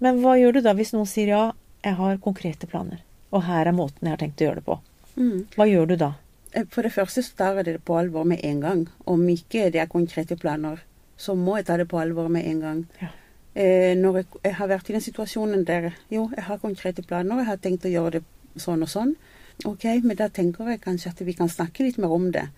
Men 0.03 0.19
hva 0.25 0.35
gjør 0.41 0.57
du 0.59 0.61
da 0.67 0.75
hvis 0.75 0.91
noen 0.97 1.07
sier 1.07 1.31
ja, 1.31 1.45
jeg 1.87 1.95
har 2.01 2.19
konkrete 2.25 2.67
planer, 2.67 3.05
og 3.31 3.45
her 3.47 3.71
er 3.71 3.77
måten 3.77 4.03
jeg 4.09 4.17
har 4.17 4.23
tenkt 4.25 4.43
å 4.43 4.49
gjøre 4.49 4.59
det 4.59 4.67
på? 4.73 4.79
Mm. 5.15 5.39
Hva 5.55 5.69
gjør 5.71 5.93
du 5.93 5.97
da? 6.03 6.11
Eh, 6.59 6.67
For 6.75 6.83
det 6.83 6.91
første 6.97 7.23
så 7.23 7.39
tar 7.39 7.61
jeg 7.63 7.69
det 7.71 7.77
på 7.87 8.01
alvor 8.01 8.27
med 8.27 8.43
en 8.43 8.65
gang. 8.67 8.83
Om 9.07 9.23
ikke 9.31 9.69
det 9.71 9.85
er 9.85 9.93
konkrete 9.95 10.35
planer, 10.43 10.83
så 11.17 11.35
må 11.35 11.57
jeg 11.57 11.67
ta 11.67 11.77
det 11.77 11.89
på 11.89 11.99
alvor 12.01 12.29
med 12.29 12.47
en 12.47 12.61
gang. 12.61 12.87
Ja. 13.03 13.09
Eh, 13.55 13.95
når 13.97 14.17
jeg, 14.17 14.27
jeg 14.45 14.55
har 14.59 14.69
vært 14.69 14.89
i 14.91 14.93
den 14.97 15.01
situasjonen 15.05 15.65
der 15.65 15.93
jo, 16.11 16.29
jeg 16.35 16.45
har 16.45 16.59
konkrete 16.59 17.03
planer, 17.07 17.37
jeg 17.39 17.47
har 17.47 17.57
tenkt 17.63 17.85
å 17.87 17.93
gjøre 17.93 18.11
det 18.19 18.25
sånn 18.61 18.83
og 18.83 18.89
sånn. 18.91 19.15
Ok, 19.65 19.85
men 20.03 20.17
da 20.19 20.27
tenker 20.29 20.67
jeg 20.73 20.81
kanskje 20.83 21.13
at 21.13 21.21
vi 21.23 21.33
kan 21.39 21.49
snakke 21.49 21.85
litt 21.87 21.99
mer 22.03 22.11
om 22.11 22.33
det. 22.35 22.49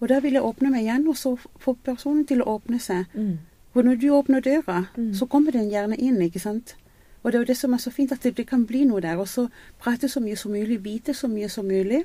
Og 0.00 0.08
da 0.08 0.20
vil 0.20 0.32
jeg 0.36 0.42
åpne 0.44 0.70
meg 0.72 0.84
igjen, 0.86 1.06
og 1.08 1.16
så 1.16 1.34
få 1.60 1.74
personen 1.84 2.24
til 2.28 2.40
å 2.42 2.56
åpne 2.56 2.80
seg. 2.80 3.04
Mm. 3.14 3.36
For 3.72 3.84
når 3.84 4.00
du 4.00 4.08
åpner 4.16 4.40
døra, 4.40 4.86
Mm. 4.96 5.12
så 5.14 5.26
kommer 5.28 5.52
den 5.52 5.68
gjerne 5.70 5.96
inn, 6.00 6.16
ikke 6.22 6.40
sant? 6.40 6.74
Og 7.22 7.32
det 7.32 7.34
er 7.38 7.42
jo 7.44 7.48
det 7.52 7.56
som 7.56 7.74
er 7.74 7.78
så 7.78 7.90
fint, 7.92 8.12
at 8.12 8.22
det, 8.22 8.36
det 8.36 8.46
kan 8.46 8.64
bli 8.66 8.84
noe 8.84 9.00
der. 9.00 9.16
Og 9.18 9.28
så 9.28 9.48
prate 9.80 10.08
så 10.08 10.20
mye 10.20 10.36
som 10.36 10.52
mulig, 10.52 10.78
vite 10.84 11.12
så 11.14 11.28
mye 11.28 11.48
som 11.48 11.66
mulig. 11.66 12.04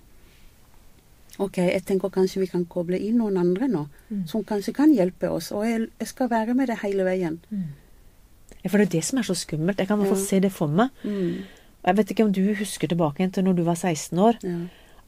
Ok, 1.42 1.58
jeg 1.58 1.84
tenker 1.88 2.12
kanskje 2.14 2.40
vi 2.44 2.48
kan 2.52 2.66
koble 2.70 3.00
inn 3.02 3.18
noen 3.18 3.38
andre 3.42 3.68
nå, 3.68 3.88
Mm. 4.12 4.28
som 4.28 4.44
kanskje 4.44 4.74
kan 4.78 4.92
hjelpe 4.94 5.30
oss. 5.32 5.52
Og 5.52 5.64
jeg, 5.66 5.88
jeg 6.00 6.08
skal 6.08 6.30
være 6.30 6.54
med 6.54 6.68
det 6.70 6.78
hele 6.84 7.04
veien. 7.08 7.40
Ja, 8.64 8.70
for 8.70 8.78
det 8.78 8.88
er 8.90 8.98
det 9.00 9.04
som 9.08 9.18
er 9.20 9.24
så 9.26 9.34
skummelt. 9.36 9.80
Jeg 9.80 9.88
kan 9.88 9.98
i 9.98 10.04
hvert 10.04 10.14
fall 10.14 10.22
Ja. 10.22 10.26
se 10.30 10.40
det 10.40 10.52
for 10.52 10.68
meg. 10.68 10.90
Mm. 11.04 11.44
Jeg 11.86 11.98
vet 11.98 12.12
ikke 12.12 12.24
om 12.26 12.32
du 12.32 12.54
husker 12.54 12.88
tilbake 12.88 13.32
til 13.34 13.44
når 13.44 13.56
du 13.58 13.64
var 13.64 13.74
16 13.76 14.20
år. 14.20 14.38
Ja. 14.44 14.60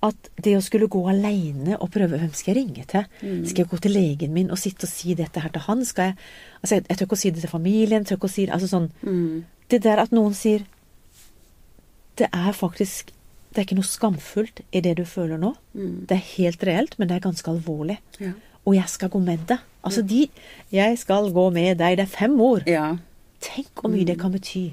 At 0.04 0.16
det 0.44 0.58
å 0.58 0.62
skulle 0.62 0.88
gå 0.90 1.00
aleine 1.08 1.78
og 1.80 1.92
prøve 1.92 2.18
Hvem 2.20 2.34
skal 2.34 2.56
jeg 2.56 2.64
ringe 2.66 2.84
til? 2.88 3.06
Mm. 3.22 3.46
Skal 3.48 3.64
jeg 3.64 3.70
gå 3.70 3.78
til 3.80 3.92
legen 3.92 4.34
min 4.34 4.50
og 4.52 4.58
sitte 4.58 4.84
og 4.84 4.90
si 4.90 5.14
dette 5.14 5.40
her 5.40 5.50
til 5.50 5.62
han? 5.62 5.86
Skal 5.86 6.04
jeg 6.04 6.16
Altså, 6.64 6.76
jeg, 6.76 6.86
jeg 6.90 6.98
tør 6.98 7.06
ikke 7.06 7.14
å 7.16 7.22
si 7.22 7.30
det 7.30 7.40
til 7.42 7.50
familien. 7.50 8.04
Tør 8.06 8.16
ikke 8.18 8.28
å 8.28 8.34
si 8.34 8.46
det 8.46 8.54
Altså 8.54 8.68
sånn 8.68 8.90
Mm. 9.04 9.44
Det 9.70 9.84
der 9.84 9.98
at 10.02 10.12
noen 10.12 10.34
sier 10.34 10.66
Det 12.18 12.28
er 12.34 12.52
faktisk 12.52 13.12
Det 13.54 13.62
er 13.62 13.66
ikke 13.68 13.78
noe 13.78 13.86
skamfullt 13.86 14.62
i 14.74 14.82
det 14.82 14.96
du 14.98 15.04
føler 15.06 15.38
nå. 15.38 15.54
Mm. 15.78 16.06
Det 16.10 16.16
er 16.18 16.24
helt 16.38 16.64
reelt, 16.66 16.96
men 17.00 17.08
det 17.08 17.16
er 17.20 17.26
ganske 17.30 17.52
alvorlig. 17.52 18.00
Ja. 18.20 18.32
Og 18.66 18.74
jeg 18.76 18.90
skal 18.90 19.10
gå 19.14 19.20
med 19.22 19.44
deg. 19.48 19.60
Altså 19.84 20.02
de 20.08 20.30
Jeg 20.72 20.98
skal 20.98 21.30
gå 21.36 21.50
med 21.54 21.78
deg. 21.78 21.98
Det 21.98 22.06
er 22.08 22.12
fem 22.18 22.40
ord. 22.42 22.64
ja. 22.68 22.96
Tenk 23.44 23.68
hvor 23.76 23.92
mye 23.92 24.06
det 24.08 24.16
kan 24.22 24.32
bety. 24.32 24.72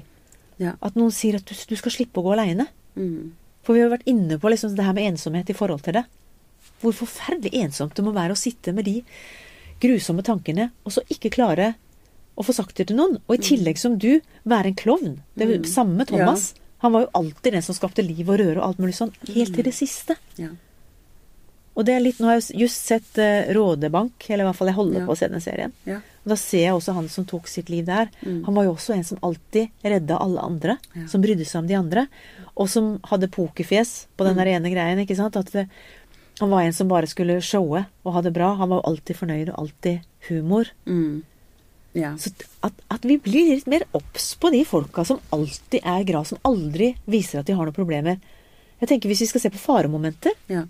Ja. 0.57 0.71
At 0.81 0.95
noen 0.95 1.11
sier 1.11 1.35
at 1.35 1.45
du, 1.45 1.53
du 1.53 1.75
skal 1.75 1.91
slippe 1.91 2.21
å 2.21 2.23
gå 2.23 2.31
aleine. 2.31 2.67
Mm. 2.95 3.33
For 3.63 3.73
vi 3.75 3.81
har 3.81 3.89
jo 3.89 3.95
vært 3.97 4.07
inne 4.07 4.37
på 4.39 4.49
liksom 4.49 4.75
det 4.77 4.85
her 4.85 4.93
med 4.95 5.09
ensomhet 5.11 5.49
i 5.51 5.53
forhold 5.53 5.81
til 5.83 5.93
det. 5.99 6.05
Hvor 6.81 6.93
forferdelig 6.95 7.51
ensomt 7.65 7.93
det 7.99 8.05
må 8.05 8.13
være 8.15 8.31
å 8.31 8.39
sitte 8.39 8.71
med 8.73 8.85
de 8.87 9.01
grusomme 9.81 10.23
tankene, 10.23 10.69
og 10.85 10.93
så 10.95 11.03
ikke 11.11 11.31
klare 11.35 11.73
å 12.39 12.45
få 12.47 12.53
sagt 12.55 12.77
det 12.79 12.87
til 12.87 12.95
noen. 12.97 13.17
Og 13.27 13.35
i 13.35 13.41
tillegg 13.43 13.77
som 13.81 13.97
du, 13.99 14.21
være 14.47 14.71
en 14.71 14.79
klovn. 14.79 15.19
Det 15.35 15.49
er 15.49 15.57
Mm. 15.59 15.65
samme 15.67 15.97
med 15.97 16.07
Thomas. 16.07 16.53
Han 16.81 16.91
var 16.95 17.01
jo 17.05 17.09
alltid 17.13 17.53
den 17.53 17.61
som 17.65 17.75
skapte 17.77 18.01
liv 18.05 18.27
og 18.29 18.39
røre 18.41 18.57
og 18.59 18.65
alt 18.71 18.79
mulig 18.81 18.95
sånn, 18.97 19.11
helt 19.29 19.53
til 19.55 19.63
det 19.67 19.73
siste. 19.77 20.15
Ja. 20.41 20.49
Og 21.77 21.85
det 21.87 21.93
er 21.95 22.01
litt, 22.03 22.17
Nå 22.19 22.27
har 22.27 22.39
jeg 22.39 22.57
just 22.65 22.83
sett 22.89 23.17
uh, 23.21 23.47
Rådebank, 23.55 24.25
eller 24.29 24.43
i 24.43 24.47
hvert 24.49 24.57
fall 24.59 24.67
jeg 24.67 24.75
holder 24.75 24.99
Ja. 24.99 25.05
på 25.07 25.13
å 25.13 25.17
se 25.17 25.27
den 25.31 25.41
serien. 25.43 25.71
Ja. 25.87 26.01
Og 26.25 26.33
Da 26.33 26.35
ser 26.35 26.65
jeg 26.65 26.73
også 26.75 26.93
han 26.97 27.07
som 27.09 27.25
tok 27.25 27.47
sitt 27.47 27.69
liv 27.71 27.85
der. 27.87 28.09
Mm. 28.25 28.41
Han 28.45 28.57
var 28.57 28.65
jo 28.67 28.73
også 28.75 28.93
en 28.97 29.03
som 29.07 29.21
alltid 29.23 29.69
redda 29.83 30.17
alle 30.19 30.41
andre. 30.43 30.75
Ja. 30.97 31.05
Som 31.07 31.21
brydde 31.23 31.45
seg 31.47 31.61
om 31.63 31.67
de 31.67 31.77
andre. 31.79 32.07
Og 32.57 32.67
som 32.69 32.99
hadde 33.07 33.29
pokerfjes 33.31 34.07
på 34.17 34.25
den 34.27 34.35
Mm. 34.35 34.37
der 34.43 34.51
ene 34.57 34.69
greien. 34.73 34.99
ikke 34.99 35.15
sant? 35.15 35.37
At 35.37 35.51
det, 35.53 35.69
han 36.39 36.49
var 36.49 36.61
en 36.63 36.73
som 36.73 36.87
bare 36.89 37.07
skulle 37.07 37.39
showe 37.41 37.85
og 38.05 38.13
ha 38.13 38.21
det 38.21 38.33
bra. 38.33 38.55
Han 38.55 38.69
var 38.69 38.81
jo 38.81 38.89
alltid 38.91 39.15
fornøyd 39.15 39.49
og 39.53 39.59
alltid 39.59 40.01
humor. 40.29 40.65
Mm. 40.85 41.23
Ja. 41.93 42.13
Så 42.17 42.31
at, 42.63 42.73
at 42.93 43.03
vi 43.07 43.17
blir 43.19 43.49
litt 43.51 43.67
mer 43.67 43.83
obs 43.97 44.29
på 44.39 44.51
de 44.53 44.61
folka 44.65 45.03
som 45.07 45.19
alltid 45.35 45.81
er 45.83 46.03
glad, 46.07 46.27
som 46.29 46.39
aldri 46.47 46.93
viser 47.11 47.41
at 47.41 47.49
de 47.49 47.53
har 47.57 47.67
noen 47.67 47.75
problemer. 47.75 48.19
Jeg 48.81 48.89
tenker 48.89 49.09
Hvis 49.11 49.21
vi 49.25 49.27
skal 49.31 49.41
se 49.43 49.49
på 49.53 49.59
faremomenter, 49.61 50.31
ja. 50.49 50.63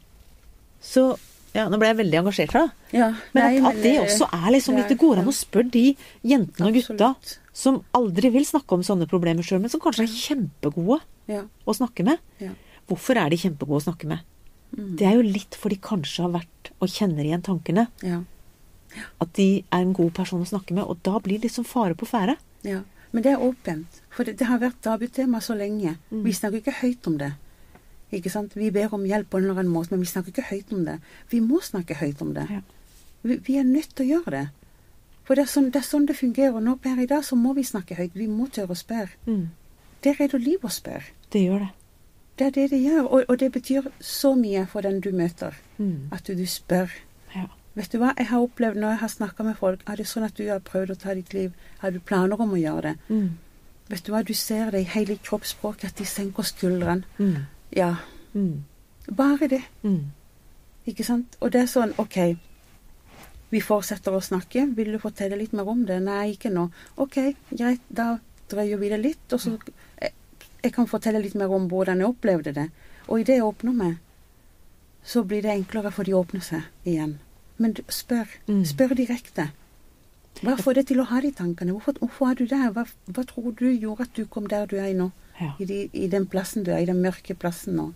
så 0.81 1.11
ja, 1.53 1.65
Nå 1.67 1.75
ble 1.81 1.89
jeg 1.91 1.97
veldig 1.99 2.17
engasjert 2.21 2.53
her, 2.55 2.67
da. 2.69 2.87
ja. 2.95 3.07
Men 3.35 3.43
Nei, 3.43 3.59
at, 3.59 3.75
at 3.75 3.83
det 3.83 3.93
også 4.05 4.27
er 4.31 4.49
liksom 4.55 4.77
litt 4.79 4.87
det 4.91 4.97
går 5.01 5.19
an 5.19 5.27
å 5.27 5.33
spørre 5.35 5.67
de 5.73 5.81
jentene 6.23 6.69
og 6.69 6.77
gutta 6.77 7.09
Absolutt. 7.11 7.33
som 7.61 7.79
aldri 7.99 8.31
vil 8.31 8.45
snakke 8.47 8.77
om 8.77 8.85
sånne 8.87 9.07
problemer 9.11 9.43
sjøl, 9.43 9.59
men 9.59 9.71
som 9.73 9.81
kanskje 9.83 10.05
er 10.07 10.13
kjempegode 10.15 11.01
Ja. 11.27 11.41
å 11.67 11.75
snakke 11.75 12.05
med. 12.07 12.23
Ja. 12.39 12.53
Hvorfor 12.87 13.19
er 13.19 13.29
de 13.31 13.37
kjempegode 13.43 13.81
å 13.83 13.85
snakke 13.89 14.07
med? 14.07 14.23
Mm. 14.71 14.95
Det 14.95 15.05
er 15.09 15.17
jo 15.19 15.25
litt 15.27 15.57
fordi 15.59 15.75
de 15.75 15.83
kanskje 15.83 16.23
har 16.23 16.31
vært 16.39 16.71
og 16.79 16.87
kjenner 16.91 17.27
igjen 17.27 17.43
tankene. 17.43 17.87
ja. 18.01 18.21
At 19.23 19.33
de 19.37 19.63
er 19.63 19.81
en 19.81 19.93
god 19.95 20.11
person 20.17 20.41
å 20.43 20.49
snakke 20.49 20.75
med, 20.77 20.83
og 20.83 20.99
da 21.05 21.19
blir 21.19 21.39
det 21.39 21.49
liksom 21.49 21.67
fare 21.67 21.95
på 21.97 22.09
ferde. 22.09 22.37
Ja, 22.67 22.81
men 23.11 23.23
det 23.23 23.33
er 23.33 23.43
åpent. 23.43 24.01
For 24.11 24.27
det, 24.27 24.37
det 24.39 24.47
har 24.49 24.61
vært 24.61 24.81
tabutema 24.83 25.41
så 25.43 25.55
lenge. 25.57 25.97
Mm. 26.11 26.23
Vi 26.25 26.35
snakker 26.35 26.61
ikke 26.61 26.79
høyt 26.81 27.07
om 27.07 27.17
det. 27.21 27.33
Ikke 28.11 28.31
sant? 28.31 28.55
Vi 28.55 28.71
ber 28.75 28.93
om 28.93 29.05
hjelp 29.07 29.29
på 29.31 29.39
en 29.39 29.47
eller 29.47 29.61
annen 29.61 29.73
måte, 29.73 29.93
men 29.93 30.03
vi 30.03 30.11
snakker 30.11 30.33
ikke 30.33 30.49
høyt 30.49 30.73
om 30.75 30.83
det. 30.87 30.97
Vi 31.31 31.39
må 31.43 31.61
snakke 31.63 31.95
høyt 31.99 32.21
om 32.23 32.33
det. 32.35 32.47
Ja. 32.51 32.61
Vi, 33.23 33.37
vi 33.47 33.57
er 33.59 33.67
nødt 33.67 33.95
til 33.95 34.07
å 34.07 34.09
gjøre 34.15 34.35
det. 34.35 34.47
For 35.27 35.37
det 35.37 35.45
er, 35.45 35.51
sånn, 35.51 35.69
det 35.71 35.79
er 35.79 35.87
sånn 35.87 36.07
det 36.09 36.17
fungerer. 36.19 36.63
Nå 36.63 36.75
per 36.83 36.99
i 36.99 37.07
dag 37.07 37.23
så 37.23 37.37
må 37.39 37.53
vi 37.55 37.63
snakke 37.67 37.95
høyt. 37.95 38.17
Vi 38.17 38.27
må 38.27 38.49
tørre 38.51 38.75
å 38.75 38.79
spørre. 38.79 39.13
Mm. 39.27 39.51
Det 40.03 40.17
redder 40.17 40.43
liv 40.43 40.65
å 40.65 40.71
spørre. 40.73 41.13
Det 41.31 41.43
gjør 41.45 41.67
det. 41.67 41.69
Det 42.39 42.47
er 42.47 42.55
det 42.55 42.67
det 42.73 42.81
gjør. 42.81 43.05
Og, 43.05 43.23
og 43.29 43.39
det 43.39 43.51
betyr 43.53 43.87
så 44.03 44.33
mye 44.35 44.65
for 44.71 44.83
den 44.87 44.99
du 45.03 45.11
møter. 45.15 45.55
Mm. 45.77 46.09
At 46.11 46.27
du, 46.27 46.33
du 46.35 46.47
spør. 46.49 46.91
Ja. 47.35 47.47
Vet 47.75 47.91
du 47.93 47.97
hva, 48.01 48.11
jeg 48.17 48.27
har 48.27 48.43
opplevd 48.43 48.75
når 48.81 48.89
jeg 48.95 48.99
har 48.99 49.11
snakka 49.13 49.43
med 49.47 49.55
folk, 49.57 49.83
er 49.87 49.95
det 50.01 50.05
sånn 50.09 50.25
at 50.27 50.35
du 50.35 50.43
har 50.49 50.59
prøvd 50.59 50.91
å 50.91 50.97
ta 50.99 51.13
ditt 51.15 51.31
liv? 51.33 51.53
Har 51.79 51.91
du 51.95 51.99
planer 52.03 52.41
om 52.43 52.51
å 52.51 52.59
gjøre 52.59 52.81
det? 52.81 52.95
Mm. 53.09 53.29
Vet 53.91 54.03
du 54.05 54.11
hva, 54.11 54.23
du 54.27 54.33
ser 54.35 54.71
det 54.71 54.81
i 54.83 54.89
hele 54.91 55.15
kroppsspråket 55.23 55.85
at 55.91 55.95
de 56.01 56.05
senker 56.07 56.43
skuldrene. 56.47 57.03
Mm. 57.19 57.45
Ja, 57.75 57.95
Mm. 58.33 58.63
bare 59.15 59.47
det. 59.47 59.61
Mm. 59.83 60.11
Ikke 60.87 61.03
sant? 61.03 61.35
Og 61.41 61.51
det 61.51 61.61
er 61.61 61.67
sånn, 61.67 61.93
OK. 61.99 62.37
Vi 63.51 63.59
fortsetter 63.59 64.11
å 64.15 64.21
snakke. 64.23 64.63
Vil 64.75 64.91
du 64.93 64.99
fortelle 64.99 65.35
litt 65.37 65.51
mer 65.53 65.67
om 65.67 65.85
det? 65.85 65.97
Nei, 66.01 66.31
ikke 66.37 66.49
nå. 66.53 66.69
OK, 66.97 67.17
greit. 67.51 67.81
Da 67.89 68.19
drøyer 68.49 68.77
vi 68.79 68.89
det 68.89 68.99
litt. 69.01 69.33
Og 69.33 69.39
så 69.43 69.57
jeg, 70.01 70.13
jeg 70.63 70.71
kan 70.73 70.87
fortelle 70.87 71.19
litt 71.21 71.35
mer 71.35 71.51
om 71.51 71.67
hvordan 71.69 71.99
jeg 71.99 72.07
opplevde 72.07 72.53
det. 72.55 72.69
Og 73.09 73.19
i 73.19 73.23
det 73.27 73.35
jeg 73.41 73.43
åpner 73.43 73.73
meg, 73.75 73.97
så 75.03 75.23
blir 75.27 75.41
det 75.43 75.51
enklere 75.51 75.91
for 75.91 76.03
de 76.07 76.13
å 76.15 76.23
åpne 76.23 76.41
seg 76.41 76.63
igjen. 76.87 77.17
Men 77.61 77.75
spør. 77.93 78.29
Mm. 78.49 78.63
Spør 78.65 78.95
direkte. 78.97 79.49
Hva 80.41 80.55
får 80.57 80.79
deg 80.79 80.87
til 80.89 81.01
å 81.03 81.05
ha 81.11 81.19
de 81.21 81.29
tankene? 81.37 81.73
Hvorfor, 81.75 81.99
hvorfor 82.01 82.31
er 82.31 82.37
du 82.39 82.45
der? 82.49 82.71
Hva, 82.73 82.85
hva 83.13 83.23
tror 83.29 83.51
du 83.59 83.67
gjorde 83.69 84.07
at 84.07 84.13
du 84.17 84.23
kom 84.31 84.47
der 84.49 84.65
du 84.71 84.77
er 84.81 84.93
nå? 84.97 85.09
Ja. 85.41 85.51
I, 85.61 85.65
de, 85.69 85.79
I 85.93 86.07
den 86.09 86.25
plassen 86.31 86.63
du 86.65 86.71
er, 86.71 86.79
i 86.81 86.87
den 86.89 87.01
mørke 87.03 87.35
plassen 87.37 87.75
nå. 87.77 87.89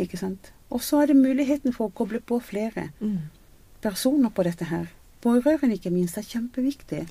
Ikke 0.00 0.18
sant? 0.20 0.50
Og 0.70 0.82
så 0.84 1.00
er 1.02 1.10
det 1.12 1.16
muligheten 1.18 1.72
for 1.76 1.88
å 1.88 1.94
koble 1.96 2.20
på 2.20 2.40
flere 2.42 2.90
Mm. 3.00 3.16
personer 3.82 4.30
på 4.30 4.44
dette 4.44 4.64
her. 4.68 4.90
Pårørende 5.22 5.76
ikke 5.78 5.90
minst 5.92 6.18
er 6.18 6.22
kjempeviktig. 6.26 7.06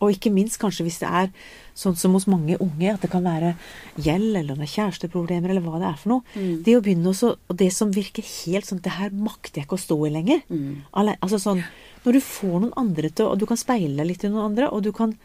Og 0.00 0.14
ikke 0.14 0.32
minst 0.32 0.58
kanskje 0.60 0.86
hvis 0.86 1.00
det 1.02 1.08
er 1.08 1.32
sånn 1.76 1.96
som 1.98 2.14
hos 2.16 2.26
mange 2.30 2.56
unge, 2.60 2.92
at 2.92 3.04
det 3.04 3.10
kan 3.12 3.24
være 3.24 3.54
gjeld 4.00 4.36
eller 4.40 4.56
det 4.56 4.66
er 4.66 4.72
kjæresteproblemer 4.74 5.52
eller 5.52 5.64
hva 5.64 5.80
det 5.80 5.88
er 5.90 5.98
for 6.00 6.14
noe. 6.14 6.24
Mm. 6.34 6.62
Det 6.66 6.76
å 6.76 6.82
begynne 6.84 7.12
også, 7.12 7.34
og 7.36 7.58
det 7.60 7.70
som 7.76 7.92
virker 7.94 8.26
helt 8.26 8.68
sånn 8.68 8.82
Det 8.84 8.96
her 8.96 9.12
makter 9.12 9.60
jeg 9.60 9.68
ikke 9.68 9.78
å 9.78 9.84
stå 9.84 9.98
i 10.08 10.14
lenger. 10.14 10.42
Mm. 10.48 10.82
Altså 10.92 11.40
sånn, 11.42 11.62
Når 12.04 12.16
du 12.16 12.20
får 12.24 12.56
noen 12.60 12.76
andre 12.80 13.10
til 13.12 13.28
Og 13.28 13.38
du 13.38 13.44
kan 13.46 13.60
speile 13.60 13.96
deg 14.00 14.08
litt 14.08 14.24
i 14.24 14.30
noen 14.32 14.50
andre, 14.52 14.70
og 14.72 14.82
du 14.82 14.92
kan 14.96 15.16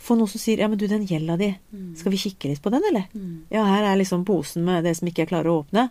få 0.00 0.16
noen 0.16 0.30
som 0.32 0.40
sier 0.40 0.62
ja, 0.62 0.68
men 0.70 0.78
du, 0.80 0.86
den 0.88 1.04
gjelda 1.08 1.36
di, 1.36 1.50
skal 1.98 2.14
vi 2.14 2.20
kikke 2.22 2.48
litt 2.50 2.62
på 2.64 2.72
den, 2.72 2.84
eller? 2.88 3.04
Ja, 3.52 3.66
her 3.68 3.84
er 3.90 3.98
liksom 4.00 4.24
posen 4.28 4.64
med 4.64 4.86
det 4.88 4.94
som 4.96 5.10
ikke 5.10 5.26
jeg 5.26 5.30
klarer 5.32 5.50
å 5.52 5.58
åpne. 5.60 5.88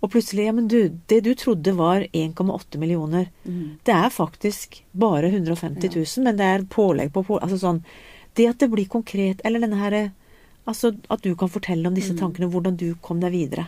Og 0.00 0.12
plutselig, 0.12 0.46
ja, 0.46 0.54
men 0.54 0.68
du, 0.70 0.78
det 1.10 1.20
du 1.26 1.32
trodde 1.34 1.74
var 1.78 2.06
1,8 2.12 2.78
millioner, 2.78 3.26
det 3.84 3.96
er 3.96 4.14
faktisk 4.14 4.80
bare 4.92 5.32
150 5.32 5.90
000, 5.96 6.24
men 6.28 6.38
det 6.38 6.46
er 6.46 6.68
pålegg 6.70 7.10
på 7.12 7.24
pålegg. 7.26 7.42
Altså 7.48 7.58
sånn 7.64 7.82
Det 8.38 8.46
at 8.46 8.62
det 8.62 8.70
blir 8.70 8.86
konkret, 8.86 9.40
eller 9.44 9.58
denne 9.58 9.80
her 9.82 9.98
Altså 10.68 10.92
at 11.10 11.22
du 11.24 11.32
kan 11.34 11.48
fortelle 11.50 11.88
om 11.88 11.94
disse 11.96 12.12
tankene, 12.14 12.46
hvordan 12.52 12.76
du 12.78 12.92
kom 13.02 13.18
deg 13.22 13.32
videre. 13.32 13.64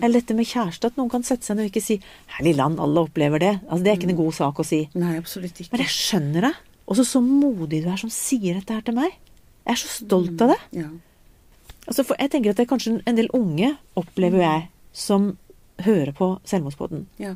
Eller 0.00 0.20
dette 0.20 0.36
med 0.38 0.46
kjæreste, 0.46 0.88
at 0.88 0.96
noen 0.96 1.10
kan 1.12 1.26
sette 1.26 1.44
seg 1.44 1.58
ned 1.58 1.66
og 1.66 1.74
ikke 1.74 1.82
si 1.84 1.98
'Herlig 2.36 2.54
land, 2.56 2.80
alle 2.80 3.02
opplever 3.02 3.42
det'. 3.42 3.58
Altså 3.68 3.82
Det 3.84 3.90
er 3.90 3.98
ikke 3.98 4.10
en 4.14 4.22
god 4.22 4.32
sak 4.32 4.62
å 4.62 4.64
si. 4.64 4.88
Nei, 4.94 5.16
absolutt 5.18 5.60
ikke. 5.60 5.72
Men 5.72 5.84
jeg 5.84 5.92
skjønner 5.92 6.40
det. 6.48 6.54
Og 6.86 6.96
så 6.96 7.04
så 7.04 7.20
modig 7.20 7.82
du 7.82 7.90
er 7.90 7.98
som 7.98 8.10
sier 8.10 8.54
dette 8.54 8.72
her 8.72 8.84
til 8.86 8.94
meg. 8.94 9.10
Jeg 9.66 9.72
er 9.74 9.80
så 9.82 9.90
stolt 9.90 10.42
av 10.46 10.54
det. 10.54 10.58
Ja. 10.78 10.88
Altså 11.86 12.04
for 12.06 12.18
jeg 12.18 12.30
tenker 12.32 12.50
at 12.54 12.58
det 12.60 12.66
er 12.66 12.70
kanskje 12.72 12.96
en 13.06 13.18
del 13.18 13.28
unge, 13.34 13.72
opplever 13.98 14.42
jeg, 14.42 14.68
som 14.96 15.32
hører 15.84 16.14
på 16.16 16.32
Selvmordspodden. 16.48 17.06
ja. 17.22 17.34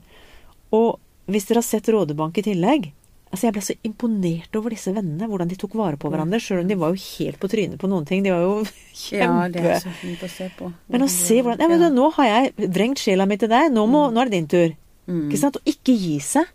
Og 0.70 1.00
hvis 1.26 1.48
dere 1.48 1.58
har 1.58 1.66
sett 1.66 1.88
Rådebank 1.90 2.38
i 2.38 2.42
tillegg 2.46 2.92
Altså 3.30 3.46
Jeg 3.46 3.54
ble 3.54 3.62
så 3.62 3.74
imponert 3.86 4.56
over 4.58 4.70
disse 4.74 4.90
vennene, 4.94 5.26
hvordan 5.30 5.46
de 5.50 5.54
tok 5.58 5.74
vare 5.78 5.98
på 6.00 6.10
hverandre. 6.10 6.40
Sjøl 6.42 6.64
om 6.64 6.70
de 6.70 6.74
var 6.78 6.90
jo 6.90 6.98
helt 6.98 7.38
på 7.38 7.50
trynet 7.50 7.78
på 7.78 7.86
noen 7.90 8.06
ting. 8.08 8.24
De 8.26 8.32
var 8.34 8.40
jo 8.42 8.56
kjempe 8.64 9.20
Ja, 9.22 9.48
det 9.54 9.62
er 9.70 9.82
så 9.84 9.92
fint 10.00 10.24
å 10.26 10.30
se 10.30 10.48
på. 10.58 10.70
Men 10.90 11.04
å 11.06 11.08
se 11.10 11.36
hvordan 11.38 11.62
ja, 11.62 11.68
men 11.70 11.78
da, 11.84 11.90
Nå 11.94 12.08
har 12.16 12.26
jeg 12.26 12.70
vrengt 12.74 12.98
sjela 12.98 13.26
mi 13.30 13.38
til 13.38 13.52
deg, 13.52 13.68
nå, 13.70 13.84
må, 13.86 14.08
nå 14.10 14.18
er 14.22 14.30
det 14.32 14.34
din 14.34 14.48
tur. 14.50 14.74
Mm. 15.06 15.20
Ikke 15.28 15.42
sant? 15.44 15.60
Og 15.60 15.70
ikke 15.70 15.94
gi 15.94 16.16
seg. 16.26 16.50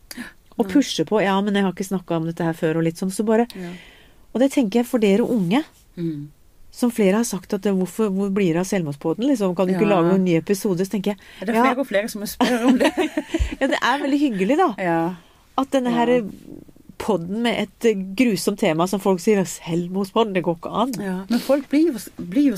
Og 0.60 0.68
pushe 0.72 1.08
på. 1.08 1.22
Ja, 1.24 1.38
men 1.44 1.56
jeg 1.56 1.64
har 1.64 1.72
ikke 1.72 1.88
snakka 1.88 2.20
om 2.20 2.28
dette 2.28 2.44
her 2.44 2.56
før, 2.60 2.82
og 2.82 2.88
litt 2.90 3.00
sånn. 3.00 3.12
Så 3.16 3.24
bare 3.28 3.48
Ja. 3.56 3.72
Og 4.36 4.42
det 4.44 4.52
tenker 4.52 4.82
jeg 4.84 4.88
for 4.90 5.00
dere 5.00 5.24
unge. 5.24 5.64
Mm. 5.96 6.28
Som 6.76 6.92
flere 6.92 7.16
har 7.22 7.24
sagt 7.24 7.54
at 7.56 7.64
det, 7.64 7.72
hvorfor, 7.72 8.10
hvor 8.12 8.30
blir 8.36 8.52
det 8.52 8.60
av 8.60 8.68
Selvmordspodden? 8.68 9.24
Liksom, 9.30 9.54
kan 9.56 9.70
du 9.70 9.74
ikke 9.78 9.88
lage 9.88 10.10
noen 10.12 10.26
nye 10.28 10.42
episoder? 10.42 10.84
Så 10.84 10.92
tenker 10.98 11.14
jeg 11.16 11.20
Det 11.48 11.54
er 11.54 11.62
ja, 11.62 11.64
flere 11.70 11.80
og 11.80 11.88
flere 11.88 12.10
som 12.12 12.26
spør 12.28 12.66
om 12.68 12.78
det. 12.82 12.92
ja, 13.62 13.68
det 13.72 13.80
er 13.80 14.02
veldig 14.04 14.20
hyggelig, 14.20 14.58
da. 14.60 14.68
ja. 14.84 14.98
At 15.58 15.72
denne 15.72 15.94
Ja. 15.96 16.04
her 16.04 16.26
podden 17.00 17.42
med 17.44 17.62
et 17.64 17.88
grusomt 18.20 18.60
tema 18.60 18.88
som 18.88 19.00
folk 19.00 19.20
sier 19.24 19.40
'Selvmordspodden', 19.44 20.34
det 20.36 20.44
går 20.44 20.56
ikke 20.60 20.72
an. 20.84 20.92
ja. 21.00 21.16
Men 21.30 21.40
folk 21.40 21.70
blir 21.70 21.94
jo, 21.94 22.00
blir 22.20 22.52
jo 22.52 22.58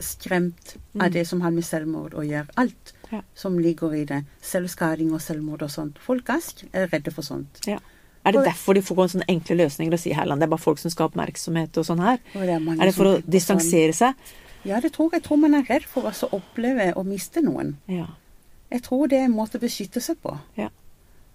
skremt 0.00 0.76
Mm. 0.94 1.02
av 1.04 1.10
det 1.12 1.26
som 1.26 1.40
har 1.40 1.50
med 1.50 1.64
selvmord 1.64 2.14
å 2.14 2.24
gjøre. 2.24 2.48
Alt 2.56 2.92
Ja. 3.12 3.20
som 3.34 3.58
ligger 3.58 3.92
i 3.94 4.04
det. 4.04 4.24
Selvskading 4.42 5.12
og 5.12 5.20
selvmord 5.20 5.62
og 5.62 5.70
sånt. 5.70 5.98
Folk 5.98 6.28
er 6.28 6.40
er 6.72 6.86
redde 6.88 7.12
for 7.12 7.22
sånt. 7.22 7.60
Ja. 7.66 7.78
Er 8.24 8.32
det 8.36 8.44
derfor 8.44 8.76
de 8.76 8.82
får 8.84 9.14
sånne 9.14 9.26
enkle 9.32 9.56
løsninger 9.62 9.94
og 9.96 10.00
sier 10.02 10.18
Herland, 10.18 10.42
det 10.42 10.46
er 10.48 10.52
bare 10.52 10.60
folk 10.60 10.78
som 10.78 10.92
skal 10.92 11.06
ha 11.06 11.10
oppmerksomhet 11.12 11.78
og 11.80 11.86
sånn 11.88 12.02
her? 12.04 12.18
Og 12.34 12.42
det 12.44 12.56
er, 12.58 12.66
Er 12.76 12.90
det 12.90 12.94
for 12.94 13.08
å 13.08 13.14
distansere 13.24 13.94
sånn. 13.96 14.12
seg? 14.12 14.34
Ja, 14.68 14.80
det 14.80 14.92
tror 14.92 15.08
jeg. 15.08 15.22
Jeg 15.22 15.28
tror 15.28 15.40
man 15.40 15.54
er 15.56 15.64
redd 15.64 15.86
for 15.88 16.04
å 16.04 16.28
oppleve 16.36 16.92
å 17.00 17.04
miste 17.06 17.40
noen. 17.40 17.78
Ja. 17.88 18.10
Jeg 18.70 18.82
tror 18.84 19.08
det 19.08 19.18
er 19.18 19.24
en 19.30 19.32
måte 19.38 19.56
å 19.56 19.62
beskytte 19.62 20.02
seg 20.04 20.20
på. 20.22 20.36
ja. 20.56 20.68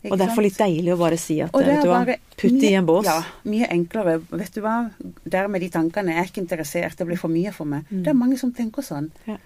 Og 0.05 0.19
derfor 0.21 0.43
litt 0.45 0.57
deilig 0.59 0.93
å 0.93 0.99
bare 0.99 1.17
si 1.17 1.39
at 1.41 1.53
vet 1.55 1.81
du 1.81 1.89
hva, 1.89 2.03
putt 2.37 2.59
det 2.61 2.69
i 2.69 2.75
en 2.77 2.85
bås. 2.85 3.07
Ja, 3.07 3.23
mye 3.49 3.65
enklere. 3.73 4.19
Vet 4.29 4.53
du 4.53 4.61
hva, 4.61 4.91
der 5.25 5.47
med 5.49 5.63
de 5.65 5.69
tankene 5.73 6.13
jeg 6.13 6.21
er 6.21 6.29
ikke 6.29 6.43
interessert, 6.43 6.97
det 6.99 7.07
blir 7.09 7.17
for 7.17 7.33
mye 7.33 7.49
for 7.55 7.65
meg. 7.65 7.87
Det 7.89 8.11
er 8.11 8.17
mange 8.19 8.37
som 8.37 8.51
tenker 8.53 8.85
sånn. 8.85 9.07
Mm. 9.25 9.31
Ja. 9.33 9.37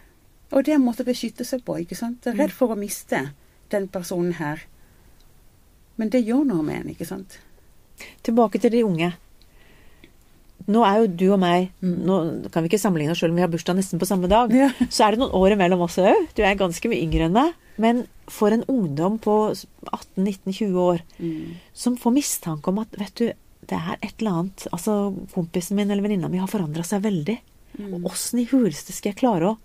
Og 0.52 0.66
det 0.66 0.74
er 0.74 0.80
en 0.80 0.84
måte 0.84 1.06
å 1.06 1.08
beskytte 1.08 1.46
seg 1.48 1.64
på, 1.64 1.78
ikke 1.80 1.96
sant. 1.96 2.28
Redd 2.36 2.52
for 2.52 2.74
å 2.74 2.78
miste 2.80 3.22
den 3.72 3.88
personen 3.88 4.34
her. 4.40 4.66
Men 6.00 6.10
det 6.14 6.24
gjør 6.26 6.46
noe 6.48 6.64
med 6.64 6.82
en, 6.82 6.92
ikke 6.94 7.08
sant. 7.08 7.38
Tilbake 8.24 8.62
til 8.64 8.72
de 8.72 8.86
unge. 8.88 9.10
Nå 10.70 10.84
er 10.86 11.00
jo 11.02 11.08
du 11.18 11.26
og 11.34 11.40
meg 11.42 11.70
Mm. 11.82 11.96
Nå 12.06 12.16
kan 12.54 12.64
vi 12.64 12.70
ikke 12.70 12.80
sammenligne 12.82 13.12
oss 13.16 13.20
selv 13.24 13.32
om 13.34 13.40
vi 13.40 13.44
har 13.46 13.50
bursdag 13.52 13.78
nesten 13.80 14.00
på 14.00 14.08
samme 14.08 14.28
dag. 14.32 14.52
Ja. 14.54 14.70
Så 14.94 15.06
er 15.06 15.16
det 15.16 15.22
noen 15.24 15.34
år 15.36 15.56
imellom 15.56 15.82
oss 15.86 15.98
òg. 16.02 16.28
Du 16.36 16.44
er 16.44 16.58
ganske 16.60 16.92
mye 16.92 17.02
yngre 17.04 17.28
enn 17.30 17.36
meg. 17.36 17.54
Men 17.80 18.04
for 18.30 18.52
en 18.54 18.66
ungdom 18.70 19.18
på 19.24 19.36
18-19-20 19.88 20.76
år 20.84 21.02
Mm. 21.20 21.56
som 21.74 21.96
får 21.98 22.14
mistanke 22.16 22.68
om 22.72 22.80
at 22.84 22.92
vet 23.00 23.16
du, 23.16 23.26
det 23.70 23.78
er 23.78 23.98
et 24.02 24.14
eller 24.20 24.32
annet 24.40 24.68
Altså, 24.74 25.14
kompisen 25.34 25.76
min 25.78 25.90
eller 25.92 26.02
venninna 26.04 26.30
mi 26.30 26.40
har 26.42 26.48
forandra 26.52 26.84
seg 26.84 27.04
veldig. 27.04 27.38
Mm. 27.80 27.94
Og 27.96 28.12
åssen 28.12 28.40
i 28.44 28.48
huleste 28.52 28.92
skal 28.96 29.14
jeg 29.14 29.20
klare 29.24 29.54
å 29.54 29.58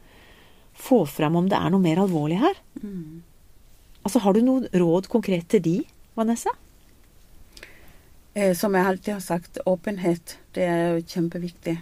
få 0.75 1.05
fram 1.07 1.37
om 1.37 1.49
det 1.49 1.59
er 1.59 1.71
noe 1.71 1.83
mer 1.83 2.01
alvorlig 2.03 2.39
her? 2.43 2.55
Mm. 2.83 3.23
Altså, 4.05 4.21
Har 4.21 4.33
du 4.35 4.43
noe 4.43 4.69
råd 4.73 5.09
konkret 5.09 5.49
til 5.49 5.61
de, 5.65 5.77
Vanessa? 6.17 6.51
Eh, 8.35 8.55
som 8.57 8.75
jeg 8.75 8.87
alltid 8.87 9.13
har 9.15 9.21
sagt, 9.21 9.59
åpenhet, 9.67 10.39
det 10.55 10.65
er 10.67 10.83
jo 10.97 11.05
kjempeviktig. 11.07 11.77